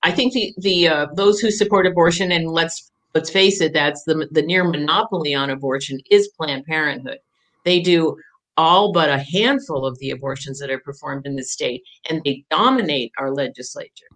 I 0.02 0.10
think 0.12 0.32
the 0.32 0.54
the 0.58 0.88
uh, 0.88 1.06
those 1.14 1.40
who 1.40 1.50
support 1.50 1.86
abortion 1.86 2.32
and 2.32 2.48
let's 2.48 2.90
let's 3.14 3.30
face 3.30 3.60
it, 3.60 3.72
that's 3.72 4.04
the 4.04 4.28
the 4.30 4.42
near 4.42 4.64
monopoly 4.64 5.34
on 5.34 5.50
abortion 5.50 6.00
is 6.10 6.28
Planned 6.36 6.64
Parenthood. 6.64 7.18
They 7.64 7.80
do 7.80 8.16
all 8.56 8.92
but 8.92 9.10
a 9.10 9.18
handful 9.18 9.84
of 9.84 9.98
the 9.98 10.10
abortions 10.10 10.58
that 10.60 10.70
are 10.70 10.80
performed 10.80 11.26
in 11.26 11.36
the 11.36 11.44
state, 11.44 11.82
and 12.08 12.22
they 12.24 12.44
dominate 12.50 13.12
our 13.18 13.32
legislature. 13.32 14.06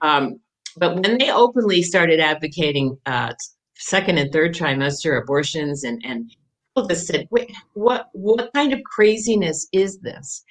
Um, 0.00 0.40
but 0.76 0.94
when 0.94 1.18
they 1.18 1.30
openly 1.30 1.82
started 1.82 2.20
advocating 2.20 2.96
uh, 3.06 3.34
second 3.76 4.18
and 4.18 4.32
third 4.32 4.54
trimester 4.54 5.20
abortions, 5.20 5.84
and 5.84 6.00
and 6.04 6.30
people 6.74 6.88
just 6.88 7.06
said, 7.06 7.26
Wait, 7.30 7.52
"What 7.74 8.08
what 8.12 8.52
kind 8.54 8.72
of 8.72 8.82
craziness 8.84 9.66
is 9.72 9.98
this?" 10.00 10.42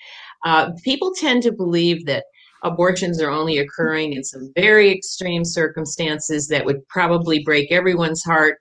Uh, 0.46 0.72
people 0.84 1.14
tend 1.16 1.44
to 1.44 1.52
believe 1.52 2.06
that 2.06 2.26
abortions 2.64 3.22
are 3.22 3.30
only 3.30 3.58
occurring 3.58 4.14
in 4.14 4.24
some 4.24 4.52
very 4.56 4.92
extreme 4.92 5.44
circumstances 5.44 6.48
that 6.48 6.66
would 6.66 6.88
probably 6.88 7.44
break 7.44 7.72
everyone's 7.72 8.24
heart. 8.24 8.60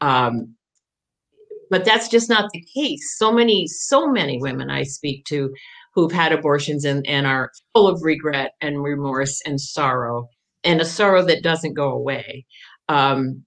Um, 0.00 0.54
but 1.70 1.84
that's 1.84 2.08
just 2.08 2.28
not 2.28 2.50
the 2.52 2.64
case. 2.74 3.16
So 3.16 3.32
many, 3.32 3.66
so 3.66 4.10
many 4.10 4.38
women 4.40 4.70
I 4.70 4.82
speak 4.82 5.24
to 5.26 5.52
who've 5.94 6.12
had 6.12 6.32
abortions 6.32 6.84
and, 6.84 7.06
and 7.06 7.26
are 7.26 7.50
full 7.74 7.88
of 7.88 8.02
regret 8.02 8.52
and 8.60 8.82
remorse 8.82 9.40
and 9.44 9.60
sorrow 9.60 10.28
and 10.64 10.80
a 10.80 10.84
sorrow 10.84 11.24
that 11.24 11.42
doesn't 11.42 11.74
go 11.74 11.90
away. 11.90 12.44
Um, 12.88 13.44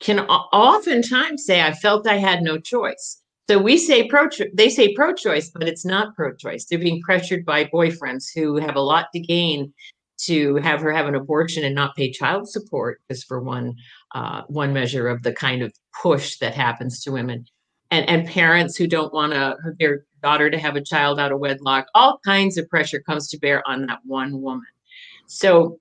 can 0.00 0.20
oftentimes 0.20 1.44
say, 1.44 1.60
I 1.62 1.72
felt 1.72 2.06
I 2.06 2.18
had 2.18 2.42
no 2.42 2.58
choice. 2.58 3.20
So 3.48 3.58
we 3.58 3.78
say 3.78 4.08
pro, 4.08 4.28
they 4.54 4.68
say 4.68 4.92
pro-choice, 4.94 5.50
but 5.50 5.68
it's 5.68 5.84
not 5.84 6.16
pro-choice. 6.16 6.64
They're 6.64 6.80
being 6.80 7.00
pressured 7.02 7.44
by 7.44 7.66
boyfriends 7.66 8.24
who 8.34 8.56
have 8.56 8.74
a 8.74 8.80
lot 8.80 9.06
to 9.12 9.20
gain 9.20 9.72
to 10.18 10.56
have 10.56 10.80
her 10.80 10.92
have 10.92 11.06
an 11.06 11.14
abortion 11.14 11.64
and 11.64 11.74
not 11.74 11.94
pay 11.94 12.10
child 12.10 12.48
support, 12.48 13.00
just 13.10 13.26
for 13.26 13.40
one 13.40 13.74
uh, 14.14 14.42
one 14.48 14.72
measure 14.72 15.08
of 15.08 15.22
the 15.22 15.32
kind 15.32 15.62
of 15.62 15.72
push 16.02 16.38
that 16.38 16.54
happens 16.54 17.02
to 17.02 17.12
women, 17.12 17.44
and 17.90 18.08
and 18.08 18.26
parents 18.26 18.76
who 18.76 18.86
don't 18.86 19.12
want 19.12 19.32
to 19.32 19.56
their 19.78 20.04
daughter 20.22 20.50
to 20.50 20.58
have 20.58 20.74
a 20.74 20.80
child 20.80 21.20
out 21.20 21.32
of 21.32 21.38
wedlock. 21.38 21.86
All 21.94 22.18
kinds 22.24 22.56
of 22.56 22.68
pressure 22.68 23.00
comes 23.00 23.28
to 23.28 23.38
bear 23.38 23.62
on 23.68 23.86
that 23.86 24.00
one 24.04 24.40
woman. 24.40 24.66
So 25.26 25.78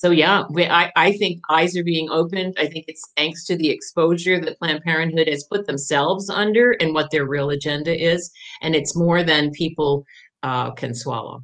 so 0.00 0.10
yeah, 0.10 0.44
we, 0.48 0.64
I, 0.64 0.90
I 0.96 1.12
think 1.12 1.42
eyes 1.50 1.76
are 1.76 1.84
being 1.84 2.08
opened. 2.08 2.54
I 2.58 2.68
think 2.68 2.86
it's 2.88 3.02
thanks 3.18 3.44
to 3.44 3.54
the 3.54 3.68
exposure 3.68 4.40
that 4.40 4.58
Planned 4.58 4.82
Parenthood 4.82 5.28
has 5.28 5.44
put 5.44 5.66
themselves 5.66 6.30
under 6.30 6.70
and 6.80 6.94
what 6.94 7.10
their 7.10 7.26
real 7.26 7.50
agenda 7.50 7.94
is, 7.94 8.30
and 8.62 8.74
it's 8.74 8.96
more 8.96 9.22
than 9.22 9.50
people 9.50 10.06
uh, 10.42 10.70
can 10.70 10.94
swallow. 10.94 11.42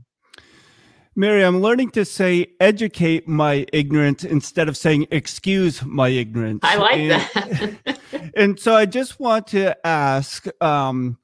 Mary, 1.14 1.44
I'm 1.44 1.60
learning 1.60 1.90
to 1.90 2.06
say 2.06 2.46
educate 2.58 3.28
my 3.28 3.66
ignorance 3.74 4.24
instead 4.24 4.70
of 4.70 4.76
saying 4.78 5.06
excuse 5.10 5.84
my 5.84 6.08
ignorance. 6.08 6.60
I 6.62 6.76
like 6.76 6.96
and, 6.96 7.10
that. 7.10 8.30
and 8.36 8.58
so 8.58 8.74
I 8.74 8.86
just 8.86 9.20
want 9.20 9.48
to 9.48 9.86
ask 9.86 10.46
um, 10.62 11.18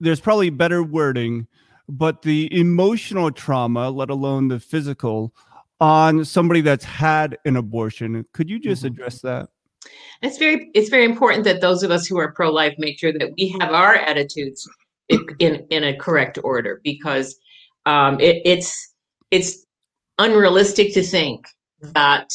there's 0.00 0.20
probably 0.20 0.50
better 0.50 0.82
wording, 0.82 1.46
but 1.88 2.20
the 2.20 2.54
emotional 2.54 3.30
trauma, 3.30 3.88
let 3.88 4.10
alone 4.10 4.48
the 4.48 4.60
physical, 4.60 5.34
on 5.82 6.24
somebody 6.24 6.60
that's 6.60 6.84
had 6.84 7.36
an 7.44 7.56
abortion. 7.56 8.24
Could 8.32 8.48
you 8.48 8.60
just 8.60 8.84
mm-hmm. 8.84 8.94
address 8.94 9.20
that? 9.22 9.48
It's 10.22 10.38
very 10.38 10.70
it's 10.74 10.88
very 10.88 11.04
important 11.04 11.42
that 11.42 11.60
those 11.60 11.82
of 11.82 11.90
us 11.90 12.06
who 12.06 12.18
are 12.18 12.30
pro-life 12.30 12.74
make 12.78 13.00
sure 13.00 13.12
that 13.12 13.32
we 13.36 13.48
have 13.60 13.72
our 13.72 13.96
attitudes 13.96 14.68
in 15.40 15.66
in 15.70 15.82
a 15.82 15.96
correct 15.96 16.38
order 16.44 16.80
because 16.84 17.36
um, 17.84 18.20
it, 18.20 18.40
it's 18.44 18.94
it's 19.32 19.66
unrealistic 20.20 20.94
to 20.94 21.02
think 21.02 21.46
that 21.80 22.28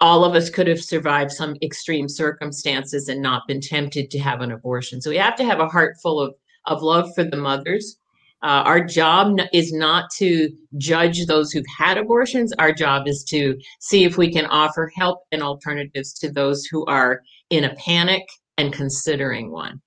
all 0.00 0.24
of 0.24 0.34
us 0.34 0.50
could 0.50 0.66
have 0.66 0.82
survived 0.82 1.30
some 1.30 1.54
extreme 1.62 2.08
circumstances 2.08 3.08
and 3.08 3.22
not 3.22 3.46
been 3.46 3.60
tempted 3.60 4.10
to 4.10 4.18
have 4.18 4.40
an 4.40 4.50
abortion. 4.50 5.00
So 5.00 5.10
we 5.10 5.18
have 5.18 5.36
to 5.36 5.44
have 5.44 5.60
a 5.60 5.68
heart 5.68 5.98
full 6.02 6.20
of 6.20 6.34
of 6.66 6.82
love 6.82 7.14
for 7.14 7.22
the 7.22 7.36
mothers 7.36 7.99
uh, 8.42 8.62
our 8.64 8.82
job 8.82 9.38
is 9.52 9.72
not 9.72 10.10
to 10.16 10.48
judge 10.78 11.26
those 11.26 11.52
who've 11.52 11.64
had 11.78 11.98
abortions. 11.98 12.52
Our 12.58 12.72
job 12.72 13.06
is 13.06 13.22
to 13.24 13.58
see 13.80 14.04
if 14.04 14.16
we 14.16 14.32
can 14.32 14.46
offer 14.46 14.90
help 14.96 15.20
and 15.30 15.42
alternatives 15.42 16.14
to 16.20 16.30
those 16.30 16.64
who 16.64 16.86
are 16.86 17.20
in 17.50 17.64
a 17.64 17.74
panic 17.74 18.22
and 18.56 18.72
considering 18.72 19.50
one. 19.50 19.80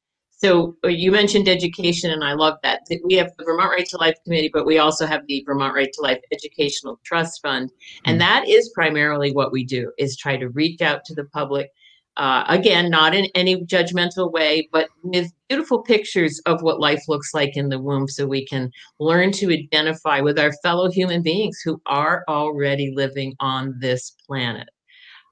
So 0.43 0.75
uh, 0.83 0.89
you 0.89 1.09
mentioned 1.09 1.47
education, 1.47 2.11
and 2.11 2.21
I 2.21 2.33
love 2.33 2.57
that. 2.63 2.81
We 3.05 3.13
have 3.13 3.31
the 3.37 3.45
Vermont 3.45 3.71
Right 3.71 3.85
to 3.85 3.97
Life 3.97 4.17
Committee, 4.25 4.51
but 4.53 4.65
we 4.65 4.77
also 4.77 5.05
have 5.05 5.25
the 5.25 5.41
Vermont 5.45 5.73
Right 5.73 5.89
to 5.93 6.01
Life 6.01 6.19
Educational 6.33 6.99
Trust 7.05 7.41
Fund, 7.41 7.71
and 8.05 8.15
hmm. 8.15 8.19
that 8.19 8.49
is 8.49 8.69
primarily 8.75 9.31
what 9.31 9.53
we 9.53 9.63
do: 9.63 9.93
is 9.97 10.17
try 10.17 10.35
to 10.35 10.49
reach 10.49 10.81
out 10.81 11.05
to 11.05 11.15
the 11.15 11.23
public 11.25 11.69
uh, 12.17 12.43
again, 12.47 12.89
not 12.89 13.15
in 13.15 13.25
any 13.33 13.63
judgmental 13.65 14.31
way, 14.31 14.69
but 14.71 14.89
with 15.03 15.31
beautiful 15.49 15.81
pictures 15.81 16.39
of 16.45 16.61
what 16.61 16.79
life 16.79 17.03
looks 17.07 17.33
like 17.33 17.57
in 17.57 17.69
the 17.69 17.79
womb 17.79 18.07
so 18.07 18.27
we 18.27 18.45
can 18.45 18.71
learn 18.99 19.31
to 19.31 19.51
identify 19.51 20.19
with 20.19 20.37
our 20.37 20.51
fellow 20.63 20.91
human 20.91 21.23
beings 21.23 21.59
who 21.65 21.81
are 21.87 22.23
already 22.27 22.93
living 22.95 23.33
on 23.39 23.75
this 23.79 24.15
planet. 24.27 24.69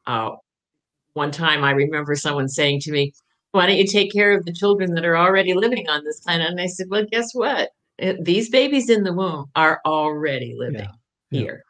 Uh, 0.08 0.32
one 1.14 1.32
time 1.32 1.64
I 1.64 1.72
remember 1.72 2.16
someone 2.16 2.50
saying 2.50 2.80
to 2.82 2.92
me, 2.92 3.14
Why 3.52 3.68
don't 3.68 3.78
you 3.78 3.86
take 3.86 4.12
care 4.12 4.32
of 4.36 4.46
the 4.46 4.54
children 4.54 4.96
that 4.96 5.06
are 5.06 5.18
already 5.18 5.54
living 5.54 5.88
on 5.88 6.04
this 6.04 6.20
planet? 6.22 6.50
And 6.50 6.62
I 6.62 6.68
said, 6.68 6.88
Well, 6.90 7.06
guess 7.12 7.34
what? 7.34 7.70
These 8.22 8.50
babies 8.50 8.90
in 8.90 9.04
the 9.04 9.14
womb 9.14 9.52
are 9.56 9.82
already 9.86 10.56
living 10.58 10.88
yeah. 11.30 11.40
here. 11.40 11.64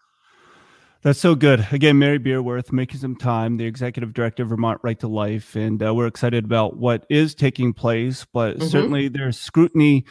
That's 1.04 1.20
so 1.20 1.34
good. 1.34 1.66
Again, 1.72 1.98
Mary 1.98 2.20
Beerworth 2.20 2.72
making 2.72 3.00
some 3.00 3.16
time, 3.16 3.58
the 3.58 3.66
executive 3.66 4.14
director 4.14 4.44
of 4.44 4.50
Vermont 4.50 4.80
Right 4.84 5.00
to 5.00 5.08
Life, 5.08 5.56
and 5.56 5.82
uh, 5.82 5.96
we're 5.96 6.06
excited 6.06 6.46
about 6.46 6.78
what 6.78 7.08
is 7.10 7.34
taking 7.34 7.74
place. 7.74 8.24
But 8.32 8.58
mm-hmm. 8.58 8.68
certainly, 8.68 9.08
there's 9.08 9.40
scrutiny 9.40 10.06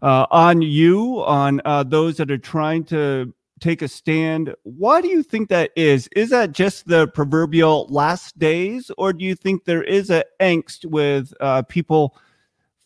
uh, 0.00 0.26
on 0.30 0.62
you, 0.62 1.22
on 1.24 1.60
uh, 1.66 1.82
those 1.82 2.16
that 2.16 2.30
are 2.30 2.38
trying 2.38 2.84
to 2.84 3.34
take 3.60 3.82
a 3.82 3.88
stand. 3.88 4.54
Why 4.62 5.02
do 5.02 5.08
you 5.08 5.22
think 5.22 5.50
that 5.50 5.72
is? 5.76 6.08
Is 6.16 6.30
that 6.30 6.52
just 6.52 6.88
the 6.88 7.08
proverbial 7.08 7.86
last 7.90 8.38
days, 8.38 8.90
or 8.96 9.12
do 9.12 9.26
you 9.26 9.34
think 9.34 9.66
there 9.66 9.82
is 9.82 10.08
an 10.08 10.22
angst 10.40 10.86
with 10.86 11.34
uh, 11.40 11.62
people 11.64 12.16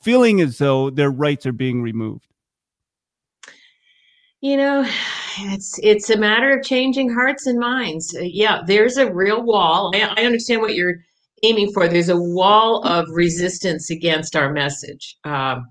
feeling 0.00 0.40
as 0.40 0.58
though 0.58 0.90
their 0.90 1.10
rights 1.10 1.46
are 1.46 1.52
being 1.52 1.82
removed? 1.82 2.33
You 4.44 4.58
know, 4.58 4.86
it's 5.38 5.80
it's 5.82 6.10
a 6.10 6.18
matter 6.18 6.50
of 6.50 6.62
changing 6.62 7.08
hearts 7.08 7.46
and 7.46 7.58
minds. 7.58 8.14
Uh, 8.14 8.24
yeah, 8.24 8.60
there's 8.66 8.98
a 8.98 9.10
real 9.10 9.42
wall. 9.42 9.90
I, 9.94 10.02
I, 10.18 10.26
understand 10.26 10.60
what 10.60 10.74
you're 10.74 10.96
aiming 11.42 11.72
for. 11.72 11.88
There's 11.88 12.10
a 12.10 12.20
wall 12.20 12.86
of 12.86 13.08
resistance 13.08 13.88
against 13.88 14.36
our 14.36 14.52
message. 14.52 15.16
Um, 15.24 15.66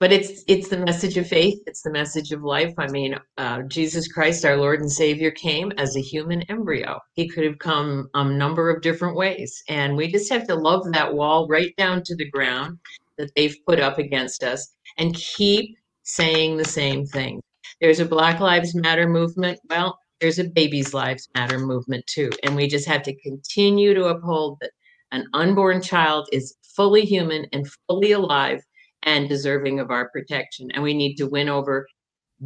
but 0.00 0.12
it's 0.12 0.44
it's 0.48 0.68
the 0.68 0.78
message 0.78 1.18
of 1.18 1.26
faith. 1.26 1.58
It's 1.66 1.82
the 1.82 1.90
message 1.90 2.32
of 2.32 2.42
life. 2.42 2.72
I 2.78 2.88
mean, 2.88 3.16
uh, 3.36 3.64
Jesus 3.64 4.10
Christ, 4.10 4.46
our 4.46 4.56
Lord 4.56 4.80
and 4.80 4.90
Savior, 4.90 5.30
came 5.30 5.72
as 5.76 5.94
a 5.94 6.00
human 6.00 6.40
embryo. 6.48 6.98
He 7.16 7.28
could 7.28 7.44
have 7.44 7.58
come 7.58 8.08
a 8.14 8.24
number 8.24 8.70
of 8.70 8.80
different 8.80 9.14
ways, 9.14 9.62
and 9.68 9.94
we 9.94 10.10
just 10.10 10.32
have 10.32 10.46
to 10.46 10.54
love 10.54 10.90
that 10.92 11.12
wall 11.12 11.46
right 11.48 11.76
down 11.76 12.02
to 12.04 12.16
the 12.16 12.30
ground 12.30 12.78
that 13.18 13.30
they've 13.36 13.58
put 13.66 13.78
up 13.78 13.98
against 13.98 14.42
us, 14.42 14.74
and 14.96 15.14
keep 15.14 15.76
saying 16.06 16.56
the 16.56 16.64
same 16.64 17.04
thing. 17.04 17.42
There's 17.80 18.00
a 18.00 18.06
Black 18.06 18.40
Lives 18.40 18.74
Matter 18.74 19.08
movement. 19.08 19.58
Well, 19.68 19.98
there's 20.20 20.38
a 20.38 20.44
Babies 20.44 20.94
Lives 20.94 21.28
Matter 21.34 21.58
movement 21.58 22.06
too. 22.06 22.30
And 22.42 22.56
we 22.56 22.68
just 22.68 22.88
have 22.88 23.02
to 23.02 23.20
continue 23.20 23.92
to 23.92 24.06
uphold 24.06 24.58
that 24.60 24.70
an 25.12 25.26
unborn 25.34 25.82
child 25.82 26.28
is 26.32 26.56
fully 26.74 27.02
human 27.02 27.46
and 27.52 27.68
fully 27.86 28.12
alive 28.12 28.62
and 29.02 29.28
deserving 29.28 29.78
of 29.78 29.90
our 29.90 30.08
protection. 30.10 30.68
And 30.72 30.82
we 30.82 30.94
need 30.94 31.16
to 31.16 31.26
win 31.26 31.48
over 31.48 31.86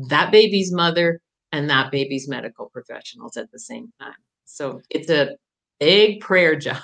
that 0.08 0.32
baby's 0.32 0.72
mother 0.72 1.20
and 1.52 1.68
that 1.70 1.90
baby's 1.90 2.28
medical 2.28 2.70
professionals 2.70 3.36
at 3.36 3.50
the 3.52 3.58
same 3.58 3.92
time. 4.00 4.14
So 4.44 4.80
it's 4.90 5.10
a 5.10 5.36
big 5.78 6.20
prayer 6.20 6.56
job. 6.56 6.80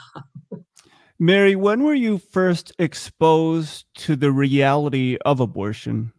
Mary, 1.19 1.57
when 1.57 1.83
were 1.83 1.95
you 1.95 2.19
first 2.19 2.73
exposed 2.79 3.87
to 3.95 4.17
the 4.17 4.31
reality 4.31 5.17
of 5.25 5.41
abortion? 5.41 6.13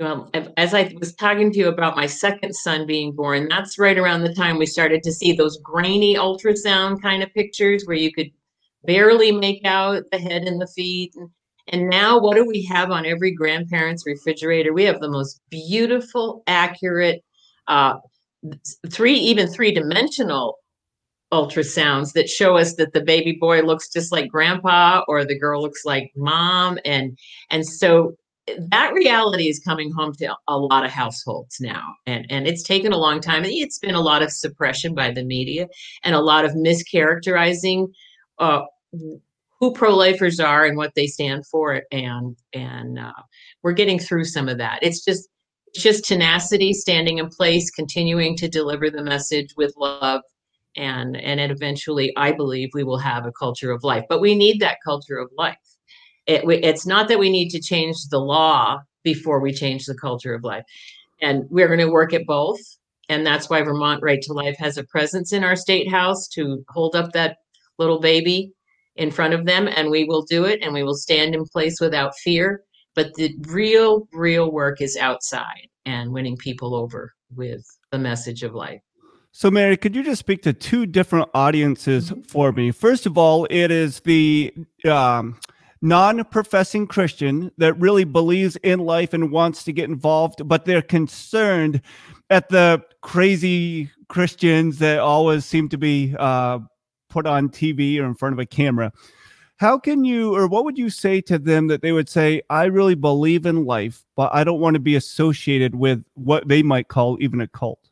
Well, 0.00 0.30
as 0.56 0.72
I 0.72 0.94
was 0.98 1.14
talking 1.14 1.52
to 1.52 1.58
you 1.58 1.68
about 1.68 1.94
my 1.94 2.06
second 2.06 2.54
son 2.54 2.86
being 2.86 3.12
born, 3.12 3.48
that's 3.50 3.78
right 3.78 3.98
around 3.98 4.22
the 4.22 4.32
time 4.32 4.56
we 4.56 4.64
started 4.64 5.02
to 5.02 5.12
see 5.12 5.32
those 5.34 5.58
grainy 5.58 6.16
ultrasound 6.16 7.02
kind 7.02 7.22
of 7.22 7.32
pictures 7.34 7.84
where 7.84 7.98
you 7.98 8.10
could 8.10 8.30
barely 8.84 9.30
make 9.30 9.60
out 9.66 10.04
the 10.10 10.16
head 10.18 10.44
and 10.44 10.58
the 10.58 10.66
feet. 10.68 11.14
And, 11.68 11.90
now, 11.90 12.18
what 12.18 12.34
do 12.36 12.46
we 12.46 12.64
have 12.64 12.90
on 12.90 13.04
every 13.04 13.30
grandparent's 13.30 14.06
refrigerator? 14.06 14.72
We 14.72 14.84
have 14.84 15.00
the 15.00 15.10
most 15.10 15.42
beautiful, 15.50 16.42
accurate, 16.46 17.22
uh, 17.68 17.98
three, 18.90 19.14
even 19.14 19.48
three 19.48 19.70
dimensional 19.70 20.56
ultrasounds 21.30 22.14
that 22.14 22.28
show 22.28 22.56
us 22.56 22.74
that 22.76 22.94
the 22.94 23.02
baby 23.02 23.36
boy 23.38 23.60
looks 23.60 23.88
just 23.92 24.12
like 24.12 24.28
grandpa 24.28 25.02
or 25.06 25.24
the 25.24 25.38
girl 25.38 25.62
looks 25.62 25.84
like 25.84 26.10
mom 26.16 26.76
and 26.84 27.16
and 27.50 27.64
so 27.64 28.16
that 28.70 28.92
reality 28.92 29.48
is 29.48 29.58
coming 29.58 29.92
home 29.92 30.12
to 30.14 30.36
a 30.48 30.58
lot 30.58 30.84
of 30.84 30.90
households 30.90 31.60
now. 31.60 31.82
And 32.06 32.26
and 32.30 32.46
it's 32.46 32.62
taken 32.62 32.92
a 32.92 32.98
long 32.98 33.20
time. 33.20 33.44
It's 33.44 33.78
been 33.78 33.94
a 33.94 34.00
lot 34.00 34.22
of 34.22 34.30
suppression 34.30 34.94
by 34.94 35.10
the 35.10 35.24
media 35.24 35.68
and 36.04 36.14
a 36.14 36.20
lot 36.20 36.44
of 36.44 36.52
mischaracterizing 36.52 37.88
uh, 38.38 38.62
who 39.58 39.72
pro-lifers 39.72 40.40
are 40.40 40.64
and 40.64 40.76
what 40.76 40.94
they 40.94 41.06
stand 41.06 41.46
for. 41.46 41.82
And 41.92 42.36
and 42.52 42.98
uh, 42.98 43.12
we're 43.62 43.72
getting 43.72 43.98
through 43.98 44.24
some 44.24 44.48
of 44.48 44.58
that. 44.58 44.80
It's 44.82 45.04
just 45.04 45.28
it's 45.66 45.82
just 45.82 46.04
tenacity 46.04 46.72
standing 46.72 47.18
in 47.18 47.28
place 47.28 47.70
continuing 47.70 48.36
to 48.38 48.48
deliver 48.48 48.90
the 48.90 49.02
message 49.02 49.54
with 49.56 49.74
love. 49.76 50.22
And 50.76 51.16
and 51.16 51.40
eventually 51.40 52.12
i 52.16 52.30
believe 52.30 52.70
we 52.74 52.84
will 52.84 52.98
have 52.98 53.26
a 53.26 53.32
culture 53.32 53.72
of 53.72 53.82
life. 53.82 54.04
But 54.08 54.20
we 54.20 54.34
need 54.36 54.60
that 54.60 54.78
culture 54.84 55.18
of 55.18 55.30
life 55.36 55.56
it, 56.30 56.64
it's 56.64 56.86
not 56.86 57.08
that 57.08 57.18
we 57.18 57.28
need 57.28 57.48
to 57.50 57.60
change 57.60 57.96
the 58.10 58.20
law 58.20 58.78
before 59.02 59.40
we 59.40 59.52
change 59.52 59.86
the 59.86 59.94
culture 59.94 60.34
of 60.34 60.44
life. 60.44 60.64
And 61.20 61.44
we're 61.50 61.66
going 61.66 61.80
to 61.80 61.90
work 61.90 62.14
at 62.14 62.26
both. 62.26 62.60
And 63.08 63.26
that's 63.26 63.50
why 63.50 63.62
vermont 63.62 64.02
right 64.02 64.22
to 64.22 64.32
life 64.32 64.56
has 64.58 64.78
a 64.78 64.84
presence 64.84 65.32
in 65.32 65.42
our 65.42 65.56
state 65.56 65.90
house 65.90 66.28
to 66.28 66.64
hold 66.68 66.94
up 66.94 67.12
that 67.12 67.38
little 67.78 67.98
baby 67.98 68.52
in 68.94 69.10
front 69.10 69.34
of 69.34 69.46
them. 69.46 69.68
And 69.68 69.90
we 69.90 70.04
will 70.04 70.22
do 70.22 70.44
it 70.44 70.62
and 70.62 70.72
we 70.72 70.84
will 70.84 70.94
stand 70.94 71.34
in 71.34 71.44
place 71.46 71.80
without 71.80 72.16
fear. 72.18 72.62
But 72.94 73.14
the 73.14 73.34
real 73.48 74.08
real 74.12 74.52
work 74.52 74.80
is 74.80 74.96
outside 74.96 75.68
and 75.86 76.12
winning 76.12 76.36
people 76.36 76.74
over 76.74 77.12
with 77.34 77.64
the 77.90 77.98
message 77.98 78.42
of 78.42 78.54
life. 78.54 78.80
So, 79.32 79.50
Mary, 79.50 79.76
could 79.76 79.94
you 79.94 80.02
just 80.02 80.18
speak 80.18 80.42
to 80.42 80.52
two 80.52 80.86
different 80.86 81.28
audiences 81.34 82.10
mm-hmm. 82.10 82.22
for 82.22 82.52
me? 82.52 82.72
First 82.72 83.06
of 83.06 83.16
all, 83.16 83.46
it 83.48 83.70
is 83.70 84.00
the 84.00 84.52
um, 84.84 85.38
non 85.82 86.24
professing 86.24 86.86
Christian 86.86 87.50
that 87.58 87.74
really 87.74 88.04
believes 88.04 88.56
in 88.56 88.80
life 88.80 89.12
and 89.12 89.30
wants 89.30 89.64
to 89.64 89.72
get 89.72 89.88
involved, 89.88 90.46
but 90.46 90.64
they're 90.64 90.82
concerned 90.82 91.80
at 92.28 92.48
the 92.48 92.82
crazy 93.00 93.90
Christians 94.08 94.78
that 94.78 94.98
always 94.98 95.44
seem 95.44 95.68
to 95.70 95.78
be 95.78 96.14
uh, 96.18 96.58
put 97.08 97.26
on 97.26 97.48
TV 97.48 98.00
or 98.00 98.04
in 98.04 98.14
front 98.14 98.32
of 98.32 98.38
a 98.38 98.46
camera. 98.46 98.92
How 99.56 99.78
can 99.78 100.04
you, 100.04 100.34
or 100.34 100.48
what 100.48 100.64
would 100.64 100.78
you 100.78 100.88
say 100.88 101.20
to 101.22 101.38
them 101.38 101.66
that 101.66 101.82
they 101.82 101.92
would 101.92 102.08
say, 102.08 102.40
I 102.48 102.64
really 102.64 102.94
believe 102.94 103.44
in 103.44 103.66
life, 103.66 104.04
but 104.16 104.30
I 104.32 104.42
don't 104.42 104.60
want 104.60 104.74
to 104.74 104.80
be 104.80 104.96
associated 104.96 105.74
with 105.74 106.02
what 106.14 106.48
they 106.48 106.62
might 106.62 106.88
call 106.88 107.18
even 107.20 107.42
a 107.42 107.48
cult? 107.48 107.89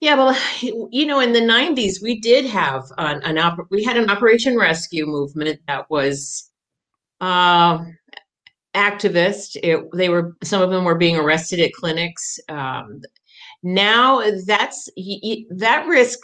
Yeah, 0.00 0.16
well, 0.16 0.36
you 0.90 1.06
know, 1.06 1.20
in 1.20 1.32
the 1.32 1.40
'90s, 1.40 2.02
we 2.02 2.20
did 2.20 2.46
have 2.46 2.84
an, 2.98 3.22
an 3.22 3.38
op- 3.38 3.70
we 3.70 3.82
had 3.84 3.96
an 3.96 4.10
Operation 4.10 4.56
Rescue 4.56 5.06
movement 5.06 5.60
that 5.68 5.90
was 5.90 6.50
uh, 7.20 7.84
activist. 8.74 9.56
It, 9.62 9.84
they 9.94 10.08
were 10.08 10.36
some 10.44 10.62
of 10.62 10.70
them 10.70 10.84
were 10.84 10.96
being 10.96 11.16
arrested 11.16 11.60
at 11.60 11.72
clinics. 11.72 12.38
Um, 12.48 13.02
now 13.62 14.22
that's 14.46 14.88
that 15.50 15.86
risk. 15.88 16.18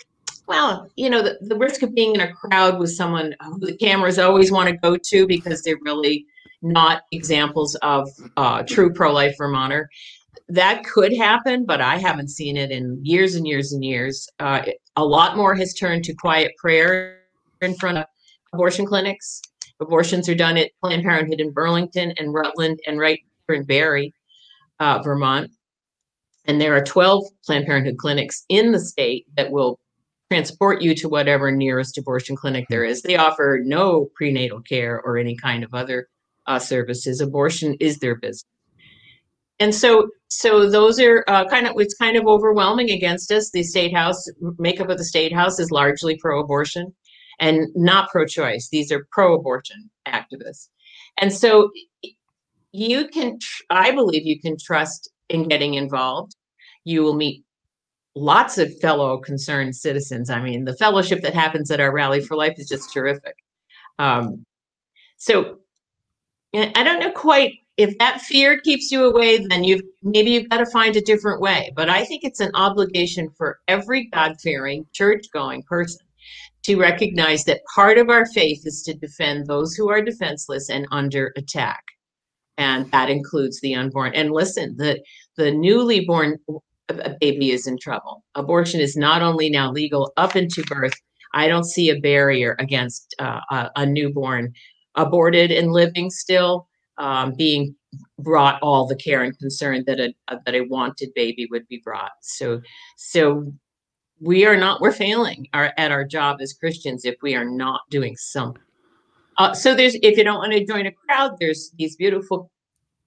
Well, 0.48 0.90
you 0.96 1.08
know, 1.08 1.22
the, 1.22 1.38
the 1.40 1.56
risk 1.56 1.82
of 1.82 1.94
being 1.94 2.14
in 2.14 2.20
a 2.20 2.32
crowd 2.32 2.78
with 2.78 2.90
someone 2.90 3.34
who 3.42 3.58
the 3.60 3.76
cameras 3.76 4.18
always 4.18 4.50
want 4.50 4.68
to 4.68 4.76
go 4.76 4.96
to 4.96 5.26
because 5.26 5.62
they're 5.62 5.78
really 5.80 6.26
not 6.62 7.02
examples 7.12 7.74
of 7.76 8.08
uh, 8.36 8.62
true 8.64 8.92
pro-life 8.92 9.34
Vermonter 9.38 9.88
that 10.52 10.84
could 10.84 11.16
happen, 11.16 11.64
but 11.64 11.80
I 11.80 11.96
haven't 11.96 12.28
seen 12.28 12.58
it 12.58 12.70
in 12.70 13.00
years 13.02 13.36
and 13.36 13.46
years 13.46 13.72
and 13.72 13.82
years. 13.82 14.28
Uh, 14.38 14.62
a 14.96 15.04
lot 15.04 15.34
more 15.34 15.54
has 15.54 15.72
turned 15.72 16.04
to 16.04 16.14
quiet 16.14 16.52
prayer 16.58 17.20
in 17.62 17.74
front 17.76 17.96
of 17.96 18.04
abortion 18.52 18.84
clinics. 18.84 19.40
Abortions 19.80 20.28
are 20.28 20.34
done 20.34 20.58
at 20.58 20.70
Planned 20.82 21.04
Parenthood 21.04 21.40
in 21.40 21.52
Burlington 21.52 22.12
and 22.18 22.34
Rutland 22.34 22.80
and 22.86 22.98
right 22.98 23.20
here 23.48 23.56
in 23.56 23.64
Barre, 23.64 24.12
uh, 24.78 25.00
Vermont. 25.02 25.50
And 26.44 26.60
there 26.60 26.76
are 26.76 26.84
12 26.84 27.24
Planned 27.46 27.64
Parenthood 27.64 27.96
clinics 27.96 28.44
in 28.50 28.72
the 28.72 28.80
state 28.80 29.26
that 29.38 29.50
will 29.50 29.80
transport 30.30 30.82
you 30.82 30.94
to 30.96 31.08
whatever 31.08 31.50
nearest 31.50 31.96
abortion 31.96 32.36
clinic 32.36 32.66
there 32.68 32.84
is. 32.84 33.00
They 33.00 33.16
offer 33.16 33.60
no 33.64 34.10
prenatal 34.14 34.60
care 34.60 35.00
or 35.00 35.16
any 35.16 35.34
kind 35.34 35.64
of 35.64 35.72
other 35.72 36.08
uh, 36.46 36.58
services. 36.58 37.22
Abortion 37.22 37.74
is 37.80 38.00
their 38.00 38.16
business 38.16 38.44
and 39.62 39.72
so 39.72 40.08
so 40.28 40.68
those 40.68 40.98
are 40.98 41.22
uh, 41.28 41.44
kind 41.48 41.68
of 41.68 41.74
it's 41.76 41.94
kind 41.94 42.16
of 42.16 42.26
overwhelming 42.26 42.90
against 42.90 43.30
us. 43.30 43.50
The 43.52 43.62
state 43.62 43.94
house 43.94 44.28
makeup 44.58 44.88
of 44.88 44.98
the 44.98 45.04
state 45.04 45.32
house 45.32 45.60
is 45.60 45.70
largely 45.70 46.16
pro-abortion 46.16 46.92
and 47.38 47.68
not 47.76 48.10
pro-choice. 48.10 48.70
These 48.72 48.90
are 48.90 49.06
pro-abortion 49.12 49.88
activists. 50.08 50.68
And 51.18 51.32
so 51.32 51.70
you 52.72 53.06
can 53.06 53.38
i 53.70 53.92
believe 53.92 54.26
you 54.26 54.40
can 54.40 54.56
trust 54.58 55.08
in 55.28 55.46
getting 55.46 55.74
involved. 55.74 56.34
You 56.82 57.04
will 57.04 57.14
meet 57.14 57.44
lots 58.16 58.58
of 58.58 58.76
fellow 58.80 59.18
concerned 59.18 59.76
citizens. 59.76 60.28
I 60.28 60.42
mean 60.42 60.64
the 60.64 60.76
fellowship 60.76 61.22
that 61.22 61.34
happens 61.34 61.70
at 61.70 61.78
our 61.78 61.92
rally 61.92 62.20
for 62.20 62.36
life 62.36 62.54
is 62.56 62.68
just 62.68 62.92
terrific. 62.92 63.36
Um, 64.00 64.44
so 65.18 65.58
i 66.54 66.82
don't 66.82 67.00
know 67.00 67.12
quite 67.12 67.52
if 67.76 67.96
that 67.98 68.20
fear 68.20 68.60
keeps 68.60 68.90
you 68.90 69.04
away, 69.04 69.44
then 69.46 69.64
you've 69.64 69.82
maybe 70.02 70.32
you've 70.32 70.48
got 70.50 70.58
to 70.58 70.66
find 70.66 70.96
a 70.96 71.00
different 71.00 71.40
way. 71.40 71.72
But 71.74 71.88
I 71.88 72.04
think 72.04 72.22
it's 72.24 72.40
an 72.40 72.50
obligation 72.54 73.30
for 73.36 73.60
every 73.68 74.08
God 74.12 74.36
fearing, 74.40 74.86
church 74.92 75.26
going 75.32 75.62
person 75.62 76.06
to 76.64 76.78
recognize 76.78 77.44
that 77.44 77.62
part 77.74 77.98
of 77.98 78.08
our 78.08 78.26
faith 78.26 78.62
is 78.64 78.82
to 78.82 78.94
defend 78.94 79.46
those 79.46 79.74
who 79.74 79.88
are 79.90 80.02
defenseless 80.02 80.68
and 80.68 80.86
under 80.92 81.32
attack. 81.36 81.82
And 82.56 82.90
that 82.92 83.10
includes 83.10 83.60
the 83.60 83.74
unborn. 83.74 84.14
And 84.14 84.30
listen, 84.30 84.76
the, 84.76 85.02
the 85.36 85.50
newly 85.50 86.04
born 86.04 86.38
baby 87.20 87.50
is 87.50 87.66
in 87.66 87.78
trouble. 87.78 88.22
Abortion 88.34 88.80
is 88.80 88.96
not 88.96 89.22
only 89.22 89.50
now 89.50 89.72
legal 89.72 90.12
up 90.16 90.36
into 90.36 90.62
birth, 90.64 90.94
I 91.34 91.48
don't 91.48 91.64
see 91.64 91.90
a 91.90 91.98
barrier 91.98 92.54
against 92.58 93.14
uh, 93.18 93.40
a, 93.50 93.70
a 93.76 93.86
newborn 93.86 94.52
aborted 94.94 95.50
and 95.50 95.72
living 95.72 96.10
still 96.10 96.68
um, 97.02 97.34
being 97.34 97.74
brought 98.20 98.62
all 98.62 98.86
the 98.86 98.96
care 98.96 99.22
and 99.22 99.38
concern 99.38 99.84
that 99.86 100.00
a, 100.00 100.14
that 100.46 100.54
a 100.54 100.62
wanted 100.62 101.12
baby 101.14 101.46
would 101.50 101.66
be 101.68 101.82
brought. 101.84 102.12
So 102.22 102.62
so 102.96 103.52
we 104.20 104.46
are 104.46 104.56
not 104.56 104.80
we're 104.80 104.92
failing 104.92 105.48
our, 105.52 105.72
at 105.76 105.90
our 105.90 106.04
job 106.04 106.38
as 106.40 106.52
Christians 106.54 107.04
if 107.04 107.16
we 107.20 107.34
are 107.34 107.44
not 107.44 107.82
doing 107.90 108.16
something. 108.16 108.62
Uh, 109.36 109.52
so 109.52 109.74
there's 109.74 109.96
if 109.96 110.16
you 110.16 110.24
don't 110.24 110.38
want 110.38 110.52
to 110.52 110.64
join 110.64 110.86
a 110.86 110.92
crowd, 110.92 111.32
there's 111.40 111.72
these 111.76 111.96
beautiful 111.96 112.50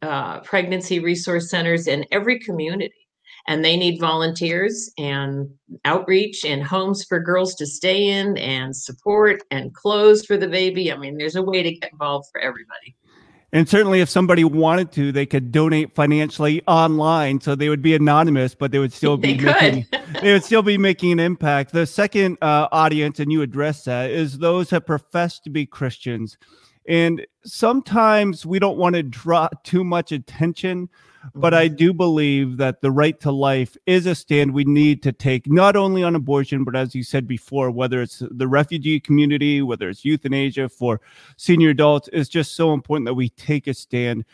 uh, 0.02 0.42
pregnancy 0.42 1.00
resource 1.00 1.50
centers 1.50 1.88
in 1.88 2.06
every 2.12 2.38
community 2.40 3.08
and 3.48 3.64
they 3.64 3.78
need 3.78 4.00
volunteers 4.00 4.92
and 4.98 5.50
outreach 5.86 6.44
and 6.44 6.64
homes 6.64 7.06
for 7.06 7.20
girls 7.20 7.56
to 7.56 7.66
stay 7.66 8.10
in 8.10 8.38
and 8.38 8.76
support 8.76 9.42
and 9.52 9.74
clothes 9.74 10.26
for 10.26 10.36
the 10.36 10.48
baby. 10.48 10.92
I 10.92 10.98
mean, 10.98 11.18
there's 11.18 11.36
a 11.36 11.44
way 11.44 11.64
to 11.64 11.72
get 11.72 11.92
involved 11.92 12.28
for 12.32 12.42
everybody. 12.42 12.96
And 13.54 13.70
certainly, 13.70 14.02
if 14.02 14.10
somebody 14.10 14.44
wanted 14.44 14.92
to, 14.94 15.12
they 15.12 15.26
could 15.26 15.52
donate 15.52 15.96
financially 15.96 16.62
online, 16.68 17.40
so 17.40 17.56
they 17.56 17.70
would 17.70 17.82
be 17.82 17.96
anonymous, 17.96 18.54
but 18.54 18.72
they 18.72 18.80
would 18.80 18.92
still 18.92 19.18
be 19.18 19.34
they 19.34 19.44
making 19.44 19.86
they 20.22 20.34
would 20.34 20.44
still 20.44 20.62
be 20.62 20.78
making 20.78 21.14
an 21.14 21.20
impact. 21.20 21.72
The 21.72 21.86
second 21.86 22.38
uh, 22.42 22.68
audience, 22.72 23.20
and 23.20 23.32
you 23.32 23.42
address 23.42 23.84
that, 23.86 24.12
is 24.12 24.40
those 24.40 24.72
that 24.72 24.86
profess 24.86 25.40
to 25.42 25.50
be 25.50 25.66
Christians, 25.66 26.38
and 26.88 27.26
sometimes 27.46 28.46
we 28.46 28.60
don't 28.60 28.78
want 28.78 28.96
to 28.96 29.04
draw 29.04 29.48
too 29.64 29.84
much 29.84 30.12
attention 30.12 30.90
but 31.34 31.54
I 31.54 31.68
do 31.68 31.94
believe 31.94 32.58
that 32.58 32.82
the 32.82 32.92
right 32.92 33.20
to 33.22 33.32
life 33.32 33.76
is 33.86 34.06
a 34.06 34.16
stand 34.16 34.54
we 34.54 34.64
need 34.66 35.02
to 35.04 35.12
take, 35.12 35.50
not 35.50 35.76
only 35.76 36.04
on 36.04 36.16
abortion, 36.16 36.64
but 36.64 36.76
as 36.76 36.94
you 36.94 37.04
said 37.04 37.28
before, 37.28 37.72
whether 37.72 38.02
it's 38.02 38.22
the 38.30 38.48
refugee 38.48 39.00
community, 39.00 39.62
whether 39.62 39.90
it's 39.90 40.06
euthanasia 40.06 40.70
for 40.70 41.02
senior 41.38 41.70
adults, 41.70 42.10
it's 42.14 42.30
just 42.30 42.56
so 42.56 42.74
important 42.74 43.06
that 43.06 43.14
we 43.14 43.30
take 43.30 43.68
a 43.68 43.74
stand. 43.74 44.26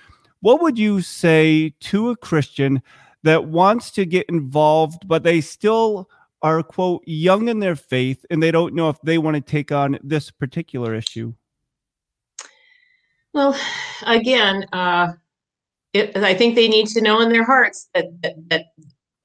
What 0.42 0.62
would 0.62 0.78
you 0.78 1.02
say 1.02 1.74
to 1.82 2.10
a 2.10 2.18
Christian 2.18 2.82
that 3.24 3.46
wants 3.46 3.92
to 3.92 4.06
get 4.06 4.28
involved, 4.28 5.08
but 5.08 5.24
they 5.24 5.42
still 5.42 6.10
are, 6.42 6.64
quote, 6.64 7.04
young 7.06 7.48
in 7.48 7.60
their 7.60 7.76
faith 7.76 8.26
and 8.30 8.42
they 8.42 8.52
don't 8.52 8.74
know 8.74 8.90
if 8.90 9.00
they 9.02 9.18
want 9.18 9.36
to 9.36 9.42
take 9.42 9.72
on 9.72 10.00
this 10.04 10.32
particular 10.32 10.96
issue? 10.96 11.34
Well, 13.34 13.58
again, 14.06 14.66
uh, 14.74 15.14
it, 15.94 16.16
I 16.18 16.34
think 16.34 16.56
they 16.56 16.68
need 16.68 16.88
to 16.88 17.02
know 17.02 17.22
in 17.22 17.30
their 17.30 17.44
hearts 17.44 17.90
that, 17.94 18.06
that, 18.22 18.36
that 18.50 18.66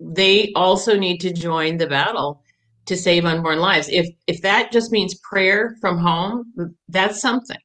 they 0.00 0.52
also 0.54 0.98
need 0.98 1.18
to 1.20 1.32
join 1.32 1.76
the 1.76 1.86
battle 1.86 2.42
to 2.86 2.96
save 2.96 3.24
unborn 3.24 3.58
lives. 3.58 3.88
If 3.88 4.08
if 4.26 4.42
that 4.42 4.72
just 4.72 4.92
means 4.92 5.18
prayer 5.18 5.76
from 5.80 5.98
home, 5.98 6.52
that's 6.88 7.20
something. 7.20 7.58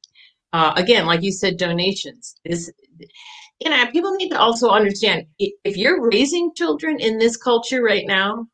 Uh, 0.54 0.74
again, 0.76 1.06
like 1.06 1.22
you 1.22 1.32
said, 1.32 1.58
donations. 1.58 2.36
You 2.44 3.70
know, 3.70 3.86
people 3.92 4.14
need 4.16 4.30
to 4.30 4.40
also 4.40 4.70
understand 4.70 5.26
if 5.38 5.78
you're 5.78 6.10
raising 6.10 6.52
children 6.56 7.00
in 7.00 7.20
this 7.20 7.38
culture 7.38 7.84
right 7.84 8.06
now. 8.08 8.48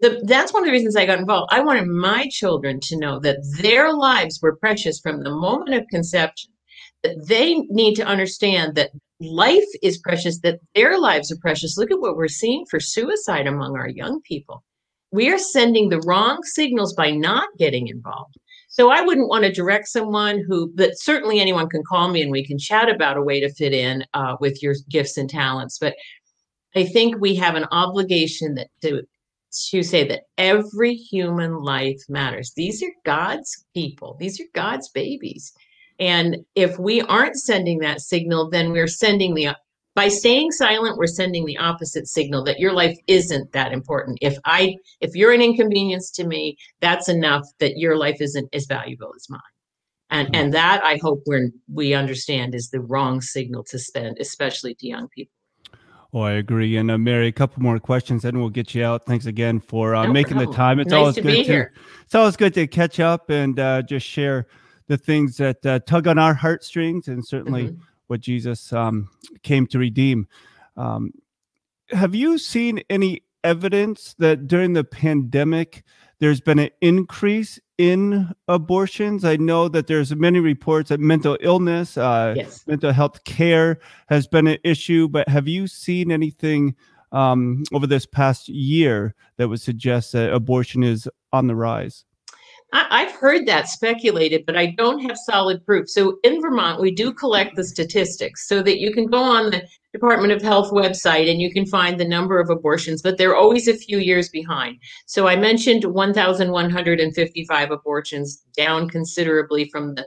The, 0.00 0.20
that's 0.24 0.52
one 0.52 0.62
of 0.62 0.66
the 0.66 0.72
reasons 0.72 0.94
I 0.94 1.06
got 1.06 1.18
involved. 1.18 1.52
I 1.52 1.60
wanted 1.60 1.86
my 1.86 2.28
children 2.30 2.80
to 2.82 2.98
know 2.98 3.18
that 3.20 3.38
their 3.62 3.94
lives 3.94 4.40
were 4.42 4.56
precious 4.56 5.00
from 5.00 5.22
the 5.22 5.30
moment 5.30 5.74
of 5.74 5.88
conception 5.88 6.52
they 7.26 7.56
need 7.68 7.94
to 7.96 8.06
understand 8.06 8.74
that 8.74 8.90
life 9.20 9.64
is 9.82 9.98
precious, 9.98 10.40
that 10.40 10.60
their 10.74 10.98
lives 10.98 11.32
are 11.32 11.38
precious. 11.40 11.76
Look 11.76 11.90
at 11.90 12.00
what 12.00 12.16
we're 12.16 12.28
seeing 12.28 12.64
for 12.66 12.80
suicide 12.80 13.46
among 13.46 13.76
our 13.76 13.88
young 13.88 14.20
people. 14.22 14.62
We 15.12 15.30
are 15.30 15.38
sending 15.38 15.88
the 15.88 16.00
wrong 16.00 16.42
signals 16.42 16.94
by 16.94 17.10
not 17.10 17.48
getting 17.58 17.88
involved. 17.88 18.36
So 18.68 18.90
I 18.90 19.00
wouldn't 19.00 19.28
want 19.28 19.44
to 19.44 19.52
direct 19.52 19.88
someone 19.88 20.44
who, 20.46 20.70
but 20.74 20.98
certainly 20.98 21.40
anyone 21.40 21.68
can 21.68 21.82
call 21.88 22.10
me 22.10 22.20
and 22.20 22.30
we 22.30 22.46
can 22.46 22.58
chat 22.58 22.90
about 22.90 23.16
a 23.16 23.22
way 23.22 23.40
to 23.40 23.52
fit 23.54 23.72
in 23.72 24.04
uh, 24.12 24.36
with 24.38 24.62
your 24.62 24.74
gifts 24.90 25.16
and 25.16 25.30
talents. 25.30 25.78
But 25.78 25.94
I 26.74 26.84
think 26.84 27.18
we 27.18 27.34
have 27.36 27.54
an 27.54 27.66
obligation 27.70 28.54
that 28.56 28.68
to 28.82 29.02
to 29.70 29.82
say 29.82 30.06
that 30.06 30.24
every 30.36 30.94
human 30.94 31.62
life 31.62 32.02
matters. 32.10 32.52
These 32.54 32.82
are 32.82 32.92
God's 33.06 33.64
people. 33.72 34.16
These 34.20 34.40
are 34.40 34.46
God's 34.54 34.90
babies. 34.90 35.54
And 35.98 36.38
if 36.54 36.78
we 36.78 37.00
aren't 37.02 37.36
sending 37.36 37.78
that 37.78 38.00
signal, 38.00 38.50
then 38.50 38.72
we're 38.72 38.88
sending 38.88 39.34
the 39.34 39.56
by 39.94 40.08
staying 40.08 40.52
silent, 40.52 40.98
we're 40.98 41.06
sending 41.06 41.46
the 41.46 41.56
opposite 41.56 42.06
signal 42.06 42.44
that 42.44 42.58
your 42.58 42.74
life 42.74 42.98
isn't 43.06 43.50
that 43.52 43.72
important. 43.72 44.18
If 44.20 44.36
I 44.44 44.76
if 45.00 45.14
you're 45.14 45.32
an 45.32 45.40
inconvenience 45.40 46.10
to 46.12 46.26
me, 46.26 46.58
that's 46.80 47.08
enough 47.08 47.46
that 47.60 47.78
your 47.78 47.96
life 47.96 48.20
isn't 48.20 48.48
as 48.52 48.66
valuable 48.66 49.12
as 49.16 49.26
mine. 49.30 49.40
And 50.10 50.36
and 50.36 50.52
that 50.52 50.84
I 50.84 50.98
hope 51.02 51.22
we 51.26 51.50
we 51.72 51.94
understand 51.94 52.54
is 52.54 52.68
the 52.68 52.80
wrong 52.80 53.22
signal 53.22 53.64
to 53.64 53.78
spend, 53.78 54.18
especially 54.20 54.74
to 54.74 54.86
young 54.86 55.08
people. 55.08 55.32
Oh, 56.12 56.20
I 56.20 56.32
agree. 56.32 56.76
And 56.76 56.90
uh, 56.90 56.98
Mary, 56.98 57.26
a 57.26 57.32
couple 57.32 57.62
more 57.62 57.78
questions, 57.78 58.24
and 58.24 58.38
we'll 58.38 58.50
get 58.50 58.74
you 58.74 58.84
out. 58.84 59.04
Thanks 59.06 59.26
again 59.26 59.60
for 59.60 59.94
uh, 59.94 60.04
no 60.04 60.12
making 60.12 60.34
problem. 60.34 60.50
the 60.50 60.56
time. 60.56 60.78
It's 60.78 60.90
nice 60.90 60.98
always 60.98 61.14
to 61.16 61.22
good 61.22 61.36
to. 61.36 61.42
Here. 61.42 61.72
It's 62.04 62.14
always 62.14 62.36
good 62.36 62.54
to 62.54 62.66
catch 62.66 63.00
up 63.00 63.30
and 63.30 63.58
uh, 63.58 63.82
just 63.82 64.06
share 64.06 64.46
the 64.88 64.96
things 64.96 65.36
that 65.38 65.64
uh, 65.64 65.80
tug 65.80 66.06
on 66.06 66.18
our 66.18 66.34
heartstrings 66.34 67.08
and 67.08 67.26
certainly 67.26 67.68
mm-hmm. 67.68 67.82
what 68.06 68.20
Jesus 68.20 68.72
um, 68.72 69.08
came 69.42 69.66
to 69.68 69.78
redeem. 69.78 70.28
Um, 70.76 71.12
have 71.90 72.14
you 72.14 72.38
seen 72.38 72.82
any 72.90 73.22
evidence 73.44 74.14
that 74.18 74.46
during 74.46 74.72
the 74.72 74.84
pandemic 74.84 75.84
there's 76.18 76.40
been 76.40 76.58
an 76.58 76.70
increase 76.80 77.60
in 77.78 78.32
abortions? 78.48 79.24
I 79.24 79.36
know 79.36 79.68
that 79.68 79.86
there's 79.86 80.14
many 80.14 80.40
reports 80.40 80.88
that 80.88 81.00
mental 81.00 81.36
illness, 81.40 81.96
uh, 81.96 82.34
yes. 82.36 82.66
mental 82.66 82.92
health 82.92 83.24
care 83.24 83.78
has 84.08 84.26
been 84.26 84.46
an 84.46 84.58
issue, 84.64 85.08
but 85.08 85.28
have 85.28 85.46
you 85.46 85.66
seen 85.66 86.10
anything 86.10 86.74
um, 87.12 87.62
over 87.72 87.86
this 87.86 88.06
past 88.06 88.48
year 88.48 89.14
that 89.36 89.48
would 89.48 89.60
suggest 89.60 90.12
that 90.12 90.32
abortion 90.32 90.82
is 90.82 91.08
on 91.32 91.46
the 91.46 91.56
rise? 91.56 92.04
I, 92.72 93.04
have 93.04 93.12
heard 93.12 93.46
that 93.46 93.68
speculated, 93.68 94.44
but 94.44 94.56
I 94.56 94.74
don't 94.76 95.00
have 95.00 95.16
solid 95.16 95.64
proof. 95.64 95.88
So 95.88 96.18
in 96.24 96.40
Vermont, 96.42 96.80
we 96.80 96.90
do 96.90 97.12
collect 97.12 97.56
the 97.56 97.64
statistics 97.64 98.48
so 98.48 98.62
that 98.62 98.80
you 98.80 98.92
can 98.92 99.06
go 99.06 99.22
on 99.22 99.50
the 99.50 99.62
Department 99.92 100.32
of 100.32 100.42
Health 100.42 100.70
website 100.72 101.30
and 101.30 101.40
you 101.40 101.52
can 101.52 101.64
find 101.64 101.98
the 101.98 102.08
number 102.08 102.40
of 102.40 102.50
abortions, 102.50 103.02
but 103.02 103.16
they're 103.16 103.36
always 103.36 103.68
a 103.68 103.74
few 103.74 103.98
years 103.98 104.28
behind. 104.28 104.78
So 105.06 105.26
I 105.28 105.36
mentioned 105.36 105.84
1,155 105.84 107.70
abortions, 107.70 108.42
down 108.56 108.88
considerably 108.88 109.68
from 109.70 109.94
the 109.94 110.06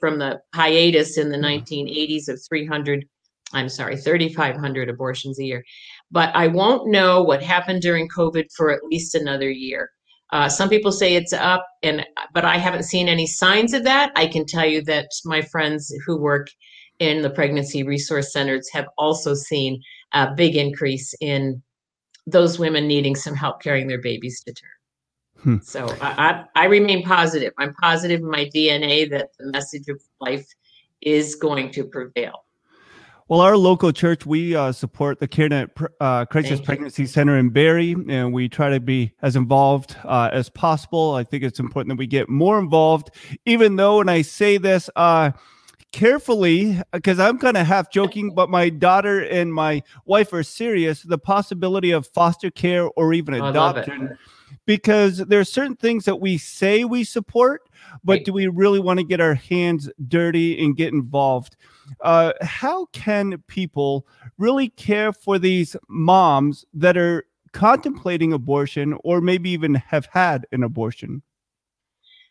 from 0.00 0.18
the 0.18 0.40
hiatus 0.54 1.18
in 1.18 1.30
the 1.30 1.38
mm-hmm. 1.38 1.64
1980s 1.74 2.28
of 2.28 2.40
300. 2.48 3.04
I'm 3.52 3.68
sorry, 3.68 3.96
3,500 3.96 4.88
abortions 4.88 5.38
a 5.38 5.44
year. 5.44 5.64
But 6.10 6.34
I 6.34 6.48
won't 6.48 6.88
know 6.88 7.22
what 7.22 7.42
happened 7.42 7.80
during 7.80 8.08
COVID 8.08 8.46
for 8.56 8.70
at 8.70 8.84
least 8.84 9.14
another 9.14 9.50
year. 9.50 9.90
Uh, 10.32 10.48
some 10.48 10.68
people 10.68 10.90
say 10.90 11.14
it's 11.14 11.32
up, 11.32 11.66
and 11.82 12.04
but 12.34 12.44
I 12.44 12.58
haven't 12.58 12.82
seen 12.82 13.08
any 13.08 13.26
signs 13.26 13.72
of 13.72 13.84
that. 13.84 14.12
I 14.16 14.26
can 14.26 14.44
tell 14.44 14.66
you 14.66 14.82
that 14.82 15.08
my 15.24 15.40
friends 15.40 15.92
who 16.04 16.16
work 16.18 16.48
in 16.98 17.22
the 17.22 17.30
pregnancy 17.30 17.82
resource 17.82 18.32
centers 18.32 18.68
have 18.72 18.86
also 18.98 19.34
seen 19.34 19.80
a 20.12 20.34
big 20.34 20.56
increase 20.56 21.14
in 21.20 21.62
those 22.26 22.58
women 22.58 22.88
needing 22.88 23.14
some 23.14 23.34
help 23.34 23.62
carrying 23.62 23.86
their 23.86 24.00
babies 24.00 24.42
to 24.42 24.52
term. 24.52 24.70
Hmm. 25.42 25.56
So 25.62 25.86
I, 26.00 26.44
I, 26.56 26.62
I 26.62 26.64
remain 26.66 27.04
positive. 27.04 27.52
I'm 27.58 27.74
positive 27.74 28.20
in 28.20 28.30
my 28.30 28.46
DNA 28.54 29.08
that 29.10 29.30
the 29.38 29.52
message 29.52 29.88
of 29.88 30.00
life 30.20 30.46
is 31.02 31.34
going 31.36 31.70
to 31.72 31.84
prevail. 31.84 32.45
Well, 33.28 33.40
our 33.40 33.56
local 33.56 33.90
church, 33.90 34.24
we 34.24 34.54
uh, 34.54 34.70
support 34.70 35.18
the 35.18 35.26
CareNet 35.26 35.70
uh, 35.98 36.26
Crisis 36.26 36.60
Pregnancy 36.60 37.06
Center 37.06 37.36
in 37.36 37.48
Barre, 37.48 37.96
and 38.08 38.32
we 38.32 38.48
try 38.48 38.70
to 38.70 38.78
be 38.78 39.14
as 39.20 39.34
involved 39.34 39.96
uh, 40.04 40.30
as 40.32 40.48
possible. 40.48 41.14
I 41.14 41.24
think 41.24 41.42
it's 41.42 41.58
important 41.58 41.88
that 41.88 41.98
we 41.98 42.06
get 42.06 42.28
more 42.28 42.56
involved, 42.60 43.10
even 43.44 43.74
though, 43.74 44.00
and 44.00 44.08
I 44.08 44.22
say 44.22 44.58
this 44.58 44.88
uh, 44.94 45.32
carefully, 45.90 46.80
because 46.92 47.18
I'm 47.18 47.38
kind 47.38 47.56
of 47.56 47.66
half 47.66 47.90
joking, 47.90 48.32
but 48.32 48.48
my 48.48 48.68
daughter 48.68 49.18
and 49.24 49.52
my 49.52 49.82
wife 50.04 50.32
are 50.32 50.44
serious. 50.44 51.02
The 51.02 51.18
possibility 51.18 51.90
of 51.90 52.06
foster 52.06 52.52
care 52.52 52.84
or 52.90 53.12
even 53.12 53.34
adoption, 53.34 54.16
because 54.66 55.18
there 55.18 55.40
are 55.40 55.44
certain 55.44 55.74
things 55.74 56.04
that 56.04 56.20
we 56.20 56.38
say 56.38 56.84
we 56.84 57.02
support, 57.02 57.62
but 58.04 58.24
do 58.24 58.32
we 58.32 58.46
really 58.46 58.78
want 58.78 59.00
to 59.00 59.04
get 59.04 59.20
our 59.20 59.34
hands 59.34 59.90
dirty 60.06 60.64
and 60.64 60.76
get 60.76 60.92
involved? 60.92 61.56
Uh, 62.00 62.32
how 62.42 62.86
can 62.86 63.42
people 63.46 64.06
really 64.38 64.68
care 64.70 65.12
for 65.12 65.38
these 65.38 65.76
moms 65.88 66.64
that 66.74 66.96
are 66.96 67.24
contemplating 67.52 68.32
abortion 68.32 68.96
or 69.02 69.20
maybe 69.20 69.50
even 69.50 69.74
have 69.74 70.06
had 70.12 70.46
an 70.52 70.62
abortion? 70.62 71.22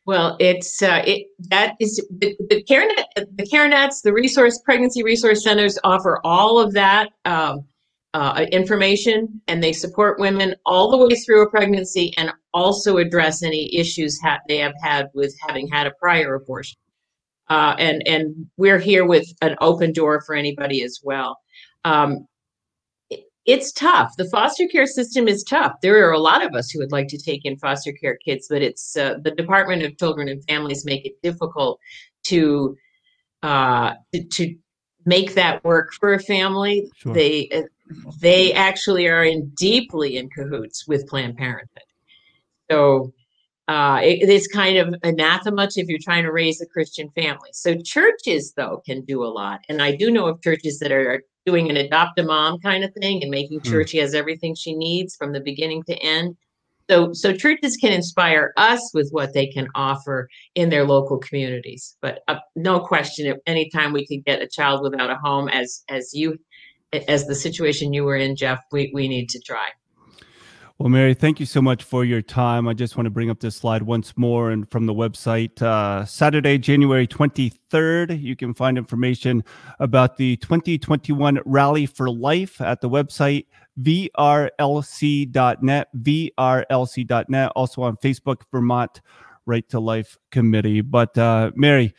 Well, 0.06 0.38
it's 0.40 0.84
uh, 0.84 1.02
it 1.06 1.28
that 1.50 1.76
is 1.80 1.96
the, 2.12 2.36
the 2.50 2.64
CareNet, 2.64 3.06
the 3.16 3.44
CareNets, 3.44 4.04
the 4.04 4.14
resource 4.14 4.62
pregnancy 4.64 5.02
resource 5.02 5.44
centers 5.44 5.80
offer 5.84 6.22
all 6.24 6.60
of 6.60 6.74
that 6.74 7.10
um, 7.26 7.66
uh, 8.14 8.46
information, 8.52 9.42
and 9.48 9.64
they 9.64 9.74
support 9.74 10.20
women 10.20 10.54
all 10.68 10.92
the 10.92 10.98
way 10.98 11.16
through 11.16 11.42
a 11.42 11.50
pregnancy, 11.50 12.14
and 12.18 12.32
also 12.54 12.98
address 12.98 13.42
any 13.42 13.76
issues 13.76 14.22
ha- 14.22 14.40
they 14.48 14.58
have 14.58 14.76
had 14.80 15.10
with 15.16 15.36
having 15.48 15.68
had 15.68 15.88
a 15.88 15.92
prior 16.00 16.36
abortion. 16.36 16.78
Uh, 17.50 17.76
and 17.78 18.02
and 18.08 18.48
we're 18.58 18.80
here 18.80 19.06
with 19.06 19.28
an 19.42 19.56
open 19.62 19.94
door 19.94 20.22
for 20.26 20.36
anybody 20.36 20.84
as 20.84 21.00
well. 21.04 21.38
Um, 21.84 22.28
it's 23.46 23.72
tough. 23.72 24.12
The 24.18 24.28
foster 24.30 24.68
care 24.68 24.88
system 24.88 25.28
is 25.28 25.44
tough. 25.44 25.74
There 25.82 26.08
are 26.08 26.12
a 26.12 26.20
lot 26.20 26.44
of 26.44 26.56
us 26.56 26.72
who 26.72 26.80
would 26.80 26.92
like 26.92 27.08
to 27.10 27.18
take 27.18 27.46
in 27.46 27.58
foster 27.58 27.92
care 27.92 28.18
kids, 28.18 28.48
but 28.50 28.64
it's 28.64 28.98
uh, 28.98 29.18
the 29.24 29.32
Department 29.32 29.84
of 29.84 29.98
Children 30.00 30.30
and 30.30 30.44
Families 30.46 30.84
make 30.84 31.06
it 31.06 31.22
difficult 31.22 31.80
to 32.24 32.76
uh, 33.44 33.94
to 34.32 34.56
make 35.06 35.36
that 35.36 35.64
work 35.64 35.94
for 35.94 36.14
a 36.14 36.20
family. 36.20 36.90
Sure. 36.98 37.14
They 37.14 37.50
uh, 37.50 37.62
they 38.20 38.52
actually 38.54 39.08
are 39.08 39.24
in 39.24 39.52
deeply 39.56 40.18
in 40.18 40.30
cahoots 40.30 40.88
with 40.88 41.08
Planned 41.08 41.38
Parenthood. 41.38 41.84
So 42.72 43.14
uh, 43.68 44.00
it 44.04 44.30
is 44.30 44.48
kind 44.48 44.78
of 44.78 44.94
anathema 45.04 45.68
if 45.76 45.88
you're 45.88 46.00
trying 46.02 46.24
to 46.24 46.32
raise 46.32 46.62
a 46.62 46.66
Christian 46.68 47.10
family. 47.12 47.50
So 47.54 47.76
churches, 47.76 48.54
though, 48.56 48.82
can 48.86 49.04
do 49.06 49.24
a 49.24 49.28
lot, 49.28 49.62
and 49.70 49.82
I 49.82 49.96
do 49.96 50.12
know 50.12 50.28
of 50.28 50.42
churches 50.42 50.80
that 50.80 50.92
are 50.92 51.24
doing 51.46 51.70
an 51.70 51.78
adopt 51.78 52.20
a 52.20 52.24
mom 52.24 52.60
kind 52.60 52.84
of 52.84 52.94
thing 52.94 53.22
and 53.22 53.30
making 53.30 53.62
sure 53.62 53.84
mm. 53.84 53.88
she 53.88 54.00
has 54.00 54.16
everything 54.16 54.56
she 54.56 54.76
needs 54.76 55.16
from 55.16 55.32
the 55.32 55.40
beginning 55.40 55.84
to 55.84 55.96
end. 55.98 56.36
So, 56.90 57.14
so 57.14 57.34
churches 57.34 57.78
can 57.78 57.92
inspire 57.92 58.54
us 58.58 58.92
with 58.94 59.10
what 59.12 59.34
they 59.34 59.48
can 59.48 59.68
offer 59.74 60.28
in 60.54 60.70
their 60.70 60.86
local 60.86 61.18
communities. 61.18 61.98
But 62.02 62.20
uh, 62.28 62.38
no 62.56 62.80
question, 62.80 63.36
anytime 63.48 63.92
we 63.92 64.06
can 64.06 64.22
get 64.22 64.42
a 64.42 64.48
child 64.48 64.84
without 64.84 65.10
a 65.10 65.16
home, 65.16 65.50
as 65.50 65.84
as 65.90 66.14
you 66.14 66.38
as 67.08 67.26
the 67.26 67.36
situation 67.36 67.94
you 67.94 68.04
were 68.04 68.16
in, 68.16 68.36
Jeff, 68.36 68.62
we, 68.72 68.92
we 68.94 69.08
need 69.08 69.30
to 69.30 69.40
try. 69.40 69.68
Well, 70.78 70.90
Mary, 70.90 71.14
thank 71.14 71.40
you 71.40 71.46
so 71.46 71.62
much 71.62 71.84
for 71.84 72.04
your 72.04 72.22
time. 72.22 72.68
I 72.68 72.74
just 72.74 72.98
want 72.98 73.06
to 73.06 73.10
bring 73.10 73.30
up 73.30 73.40
this 73.40 73.56
slide 73.56 73.84
once 73.84 74.18
more 74.18 74.52
and 74.52 74.70
from 74.70 74.86
the 74.86 74.94
website, 74.94 75.62
uh, 75.62 76.04
Saturday, 76.04 76.58
January 76.58 77.08
23rd, 77.08 78.22
you 78.22 78.36
can 78.36 78.54
find 78.54 78.78
information 78.78 79.42
about 79.80 80.18
the 80.18 80.36
2021 80.38 81.40
Rally 81.46 81.86
for 81.86 82.10
Life 82.10 82.60
at 82.60 82.82
the 82.82 82.90
website 82.90 83.46
vrlc.net, 83.82 84.68
vrlc.net, 85.98 87.52
also 87.56 87.82
on 87.82 87.98
Facebook, 87.98 88.42
Vermont 88.52 89.02
Right 89.46 89.70
to 89.70 89.80
Life 89.80 90.18
Committee. 90.32 90.82
But 90.82 91.18
uh, 91.18 91.52
Mary, 91.56 91.94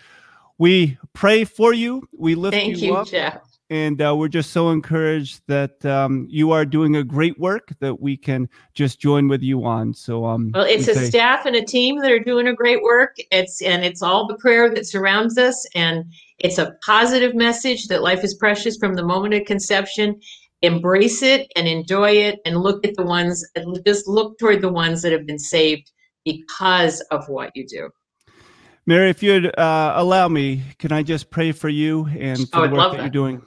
we 0.58 0.98
pray 1.12 1.44
for 1.44 1.72
you. 1.72 2.06
We 2.12 2.34
lift 2.34 2.54
Thank 2.54 2.78
you, 2.78 2.88
you 2.88 2.96
up. 2.96 3.08
Jeff. 3.08 3.45
And 3.68 4.00
uh, 4.00 4.14
we're 4.16 4.28
just 4.28 4.52
so 4.52 4.70
encouraged 4.70 5.42
that 5.48 5.84
um, 5.84 6.28
you 6.30 6.52
are 6.52 6.64
doing 6.64 6.96
a 6.96 7.02
great 7.02 7.36
work 7.40 7.72
that 7.80 8.00
we 8.00 8.16
can 8.16 8.48
just 8.74 9.00
join 9.00 9.26
with 9.26 9.42
you 9.42 9.64
on. 9.64 9.92
So, 9.92 10.24
um, 10.24 10.52
well, 10.54 10.64
it's 10.64 10.86
a 10.86 10.94
say- 10.94 11.08
staff 11.08 11.46
and 11.46 11.56
a 11.56 11.64
team 11.64 11.98
that 12.00 12.12
are 12.12 12.20
doing 12.20 12.46
a 12.46 12.54
great 12.54 12.80
work. 12.82 13.16
It's 13.32 13.60
and 13.62 13.84
it's 13.84 14.02
all 14.02 14.28
the 14.28 14.36
prayer 14.36 14.70
that 14.70 14.86
surrounds 14.86 15.36
us, 15.36 15.66
and 15.74 16.04
it's 16.38 16.58
a 16.58 16.76
positive 16.86 17.34
message 17.34 17.88
that 17.88 18.02
life 18.02 18.22
is 18.22 18.34
precious 18.34 18.76
from 18.76 18.94
the 18.94 19.04
moment 19.04 19.34
of 19.34 19.44
conception. 19.46 20.20
Embrace 20.62 21.22
it 21.22 21.50
and 21.56 21.66
enjoy 21.66 22.12
it, 22.12 22.38
and 22.46 22.58
look 22.58 22.86
at 22.86 22.94
the 22.94 23.04
ones. 23.04 23.44
Just 23.84 24.06
look 24.06 24.38
toward 24.38 24.60
the 24.62 24.72
ones 24.72 25.02
that 25.02 25.10
have 25.10 25.26
been 25.26 25.40
saved 25.40 25.90
because 26.24 27.00
of 27.10 27.28
what 27.28 27.50
you 27.56 27.66
do. 27.66 27.90
Mary, 28.88 29.10
if 29.10 29.20
you'd 29.20 29.46
uh, 29.58 29.94
allow 29.96 30.28
me, 30.28 30.62
can 30.78 30.92
I 30.92 31.02
just 31.02 31.28
pray 31.28 31.50
for 31.50 31.68
you 31.68 32.06
and 32.06 32.48
for 32.50 32.58
I 32.58 32.66
the 32.68 32.76
work 32.76 32.92
that, 32.92 32.96
that. 32.98 33.02
you're 33.02 33.10
doing? 33.10 33.42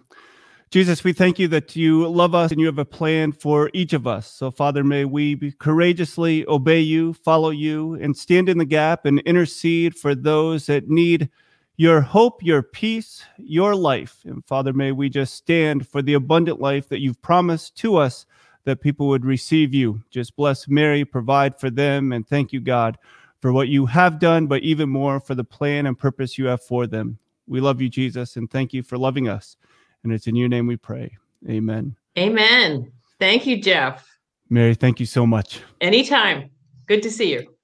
Jesus, 0.72 1.04
we 1.04 1.14
thank 1.14 1.40
you 1.40 1.48
that 1.48 1.76
you 1.76 2.08
love 2.08 2.36
us 2.36 2.52
and 2.52 2.60
you 2.60 2.68
have 2.68 2.78
a 2.78 2.86
plan 2.86 3.32
for 3.32 3.72
each 3.74 3.94
of 3.94 4.06
us. 4.06 4.32
So, 4.32 4.52
Father, 4.52 4.84
may 4.84 5.04
we 5.04 5.52
courageously 5.54 6.46
obey 6.48 6.80
you, 6.80 7.14
follow 7.14 7.50
you, 7.50 7.96
and 7.96 8.16
stand 8.16 8.50
in 8.50 8.60
the 8.60 8.66
gap 8.66 9.06
and 9.06 9.18
intercede 9.22 9.96
for 9.96 10.14
those 10.14 10.68
that 10.68 10.88
need 10.88 11.30
your 11.78 12.02
hope, 12.02 12.44
your 12.44 12.62
peace, 12.62 13.24
your 13.38 13.74
life. 13.74 14.20
And 14.26 14.46
Father, 14.46 14.72
may 14.72 14.92
we 14.92 15.10
just 15.10 15.34
stand 15.34 15.88
for 15.88 16.04
the 16.04 16.14
abundant 16.14 16.62
life 16.62 16.88
that 16.90 17.00
you've 17.00 17.22
promised 17.24 17.76
to 17.78 17.96
us 17.96 18.28
that 18.66 18.82
people 18.82 19.08
would 19.08 19.26
receive 19.26 19.74
you. 19.74 20.04
Just 20.12 20.36
bless 20.36 20.68
Mary, 20.68 21.04
provide 21.04 21.60
for 21.60 21.72
them, 21.72 22.12
and 22.12 22.28
thank 22.28 22.54
you, 22.54 22.60
God, 22.60 23.00
for 23.42 23.52
what 23.52 23.70
you 23.70 23.88
have 23.88 24.20
done, 24.20 24.46
but 24.46 24.62
even 24.62 24.88
more 24.88 25.20
for 25.20 25.34
the 25.34 25.44
plan 25.44 25.88
and 25.88 25.98
purpose 25.98 26.38
you 26.38 26.46
have 26.46 26.62
for 26.62 26.86
them. 26.86 27.18
We 27.48 27.60
love 27.60 27.82
you, 27.82 27.90
Jesus, 27.90 28.36
and 28.36 28.52
thank 28.52 28.72
you 28.72 28.84
for 28.84 29.00
loving 29.00 29.28
us. 29.28 29.58
And 30.04 30.14
it's 30.14 30.28
in 30.28 30.36
your 30.36 30.50
name 30.50 30.68
we 30.68 30.78
pray. 30.78 31.16
Amen. 31.50 31.96
Amen. 32.18 32.92
Thank 33.20 33.46
you, 33.46 33.62
Jeff. 33.62 34.08
Mary, 34.50 34.74
thank 34.74 35.00
you 35.00 35.06
so 35.06 35.26
much. 35.26 35.62
Anytime. 35.82 36.50
Good 36.88 37.04
to 37.04 37.12
see 37.12 37.34
you. 37.34 37.56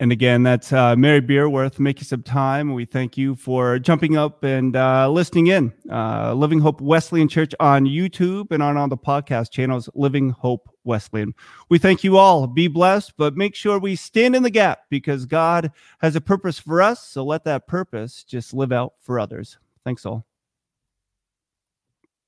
And 0.00 0.10
again, 0.10 0.42
that's 0.42 0.72
uh, 0.72 0.96
Mary 0.96 1.20
Beerworth 1.20 1.78
making 1.78 2.02
some 2.04 2.24
time. 2.24 2.74
We 2.74 2.84
thank 2.84 3.16
you 3.16 3.36
for 3.36 3.78
jumping 3.78 4.16
up 4.16 4.42
and 4.42 4.74
uh, 4.74 5.08
listening 5.08 5.46
in. 5.46 5.72
Uh, 5.88 6.34
Living 6.34 6.58
Hope 6.58 6.80
Wesleyan 6.80 7.28
Church 7.28 7.54
on 7.60 7.84
YouTube 7.84 8.50
and 8.50 8.64
on 8.64 8.76
all 8.76 8.88
the 8.88 8.96
podcast 8.96 9.52
channels, 9.52 9.88
Living 9.94 10.30
Hope 10.30 10.68
Wesleyan. 10.82 11.34
We 11.68 11.78
thank 11.78 12.02
you 12.02 12.16
all. 12.16 12.48
Be 12.48 12.66
blessed, 12.66 13.12
but 13.16 13.36
make 13.36 13.54
sure 13.54 13.78
we 13.78 13.94
stand 13.94 14.34
in 14.34 14.42
the 14.42 14.50
gap 14.50 14.80
because 14.90 15.24
God 15.24 15.70
has 16.00 16.16
a 16.16 16.20
purpose 16.20 16.58
for 16.58 16.82
us. 16.82 17.06
So 17.06 17.24
let 17.24 17.44
that 17.44 17.68
purpose 17.68 18.24
just 18.24 18.52
live 18.52 18.72
out 18.72 18.94
for 19.02 19.20
others. 19.20 19.58
Thanks 19.84 20.04
all. 20.04 20.26